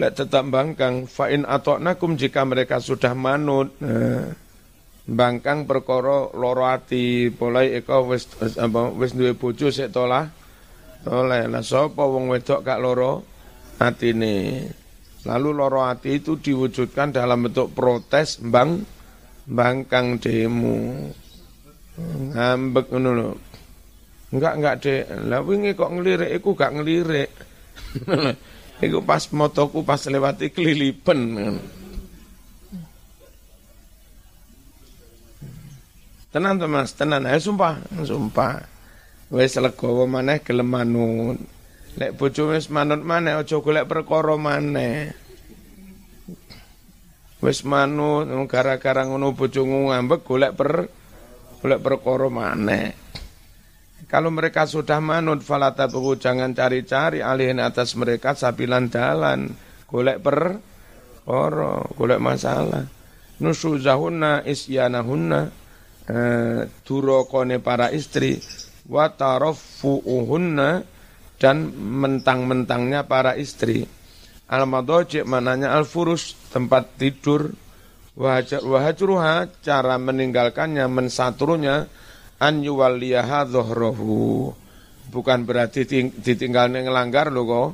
[0.00, 1.44] Lek tetap bangkang, fa'in
[1.84, 3.76] nakum jika mereka sudah manut.
[3.84, 4.32] Nah,
[5.04, 10.28] bangkang perkara loro ati, polai eko wis apa wis duwe bojo sik tolah.
[11.04, 13.34] Oleh lah sapa wong wedok gak loro?
[13.78, 14.68] atine.
[15.24, 18.84] Lalu loro hati itu diwujudkan dalam bentuk protes bang
[19.48, 21.08] bangkang demo.
[22.34, 23.28] Ngambek ngono lho.
[24.34, 25.04] Enggak enggak dek.
[25.30, 27.30] Lah wingi kok ngelirik iku gak ngelirik.
[28.84, 31.20] iku pas motoku pas lewati kelilipen.
[36.34, 37.30] Tenan to Mas, tenan.
[37.30, 38.66] Ayo sumpah, sumpah.
[39.30, 41.38] Wis legowo maneh gelem manut.
[41.94, 45.14] Lek bojo wis manut maneh aja golek perkara maneh.
[47.38, 50.90] Wis manut gara-gara ngono bojomu ngambek golek per
[51.62, 52.98] golek perkara maneh.
[54.10, 55.86] Kalau mereka sudah manut falata
[56.18, 59.54] jangan cari-cari alihin atas mereka sabilan dalan
[59.86, 60.38] golek per
[61.24, 62.84] Ora, golek masalah.
[63.40, 65.63] Nusuzahunna isyanahunna
[66.08, 68.40] eh, durokone para istri
[68.88, 70.84] wa taraffu'uhunna
[71.40, 73.84] dan mentang-mentangnya para istri.
[74.48, 77.52] Al-madaji mananya al-furus tempat tidur.
[78.14, 81.90] Wahajruha cara meninggalkannya mensatrunya
[82.38, 84.54] an dhuhrahu
[85.10, 85.82] bukan berarti
[86.14, 87.70] ditinggal ngelanggar loh kok.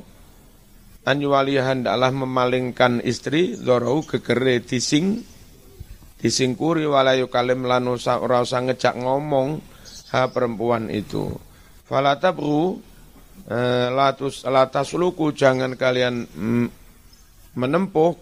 [1.05, 5.21] An hendaklah memalingkan istri dhuhrahu kekere dising
[6.21, 9.57] disingkuri walayu kalim lanu ora usah ngejak ngomong
[10.13, 11.33] ha perempuan itu.
[11.89, 12.79] Falatabru
[13.49, 16.67] eh, latus latasluku jangan kalian mm,
[17.57, 18.15] menempuh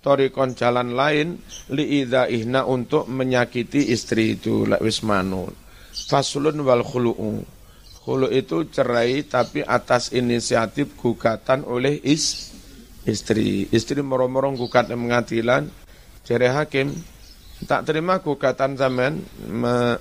[0.00, 5.52] torikon jalan lain ihna untuk menyakiti istri itu wis manun
[5.92, 7.44] faslun wal khulu'u.
[8.02, 12.50] Khulu itu cerai tapi atas inisiatif gugatan oleh is
[13.06, 13.70] istri.
[13.70, 15.70] Istri moro-moro gugat pengadilan
[16.26, 16.90] jere hakim
[17.68, 19.96] tak terima gugatan zaman me,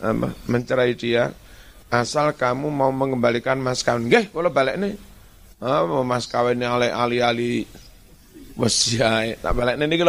[0.49, 1.34] mencerai dia
[1.91, 4.07] asal kamu mau mengembalikan mas kawin.
[4.07, 4.95] Nggih, kalau balik nih.
[5.62, 7.68] Oh, mas kawin yang oleh ali-ali
[8.57, 8.97] wes
[9.41, 9.99] tak balik nih.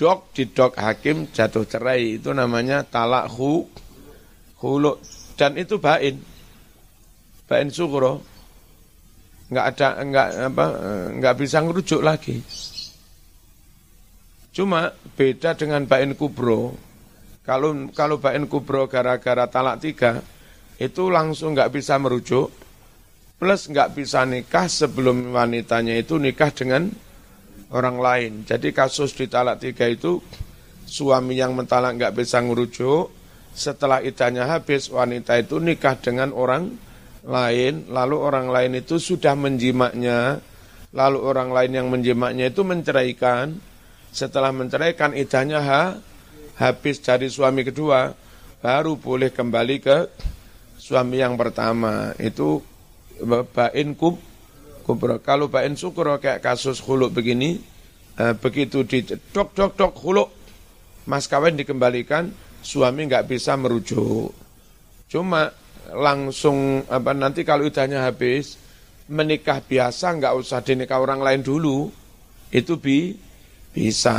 [0.00, 3.68] Dok di dok hakim jatuh cerai itu namanya talak hu
[4.64, 4.96] hulu
[5.36, 6.16] dan itu bain
[7.44, 8.24] bain sukro
[9.52, 10.64] nggak ada nggak apa
[11.20, 12.40] nggak bisa ngerujuk lagi
[14.60, 16.76] cuma beda dengan bain kubro.
[17.48, 20.20] Kalau kalau bain kubro gara-gara talak tiga,
[20.76, 22.52] itu langsung nggak bisa merujuk,
[23.40, 26.92] plus nggak bisa nikah sebelum wanitanya itu nikah dengan
[27.72, 28.32] orang lain.
[28.44, 30.20] Jadi kasus di talak tiga itu
[30.84, 33.08] suami yang mentalak nggak bisa merujuk,
[33.56, 36.68] setelah idahnya habis wanita itu nikah dengan orang
[37.24, 40.36] lain, lalu orang lain itu sudah menjimaknya,
[40.92, 43.69] lalu orang lain yang menjimaknya itu menceraikan,
[44.10, 45.82] setelah menceraikan idahnya ha,
[46.58, 48.12] habis dari suami kedua,
[48.60, 49.98] baru boleh kembali ke
[50.76, 52.12] suami yang pertama.
[52.18, 52.60] Itu
[53.54, 54.18] bain kub
[54.84, 55.22] kubro.
[55.22, 57.60] Kalau bain sukro kayak kasus huluk begini,
[58.18, 60.28] eh, begitu di dok dok dok huluk,
[61.06, 62.28] mas kawin dikembalikan,
[62.60, 64.34] suami nggak bisa merujuk.
[65.06, 65.50] Cuma
[65.90, 68.58] langsung apa nanti kalau idahnya habis,
[69.10, 71.90] menikah biasa nggak usah dinikah orang lain dulu,
[72.50, 73.29] itu bi
[73.70, 74.16] bisa,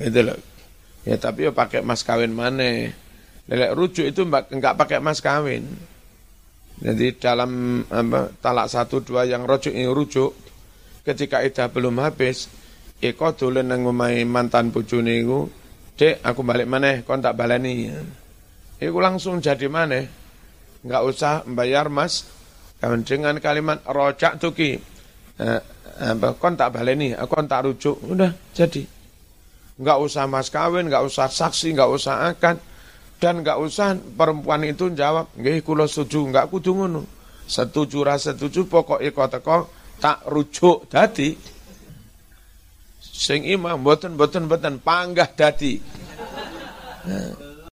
[0.00, 0.38] gitu loh.
[1.04, 2.88] Ya tapi ya pakai mas kawin mana?
[3.44, 5.68] Lelek rujuk itu enggak pakai mas kawin.
[6.80, 10.32] Jadi dalam apa, talak satu dua yang rujuk ini rujuk,
[11.04, 12.48] ketika idah belum habis,
[13.04, 13.84] iko dulu nang
[14.26, 15.46] mantan bojone iku,
[15.94, 16.98] Dek, aku balik mana?
[17.06, 17.86] Kau tak baleni.
[18.82, 20.02] Iku langsung jadi mana?
[20.82, 22.26] Enggak usah bayar mas.
[22.82, 24.82] Kawin dengan kalimat rojak tuki.
[25.38, 25.60] Eh,
[25.94, 27.96] apa, kau tak baleni, aku tak rujuk.
[28.02, 28.82] Udah jadi.
[29.78, 32.58] Enggak usah mas kawin, enggak usah saksi, enggak usah akad.
[33.18, 37.02] Dan enggak usah perempuan itu jawab, nggih kula setuju, enggak kudu ngono.
[37.44, 39.56] Setuju ra setuju pokoke kok teko
[40.00, 41.36] tak rujuk dadi.
[42.98, 45.78] Sing imam mboten mboten mboten panggah dadi.
[47.04, 47.53] Nah.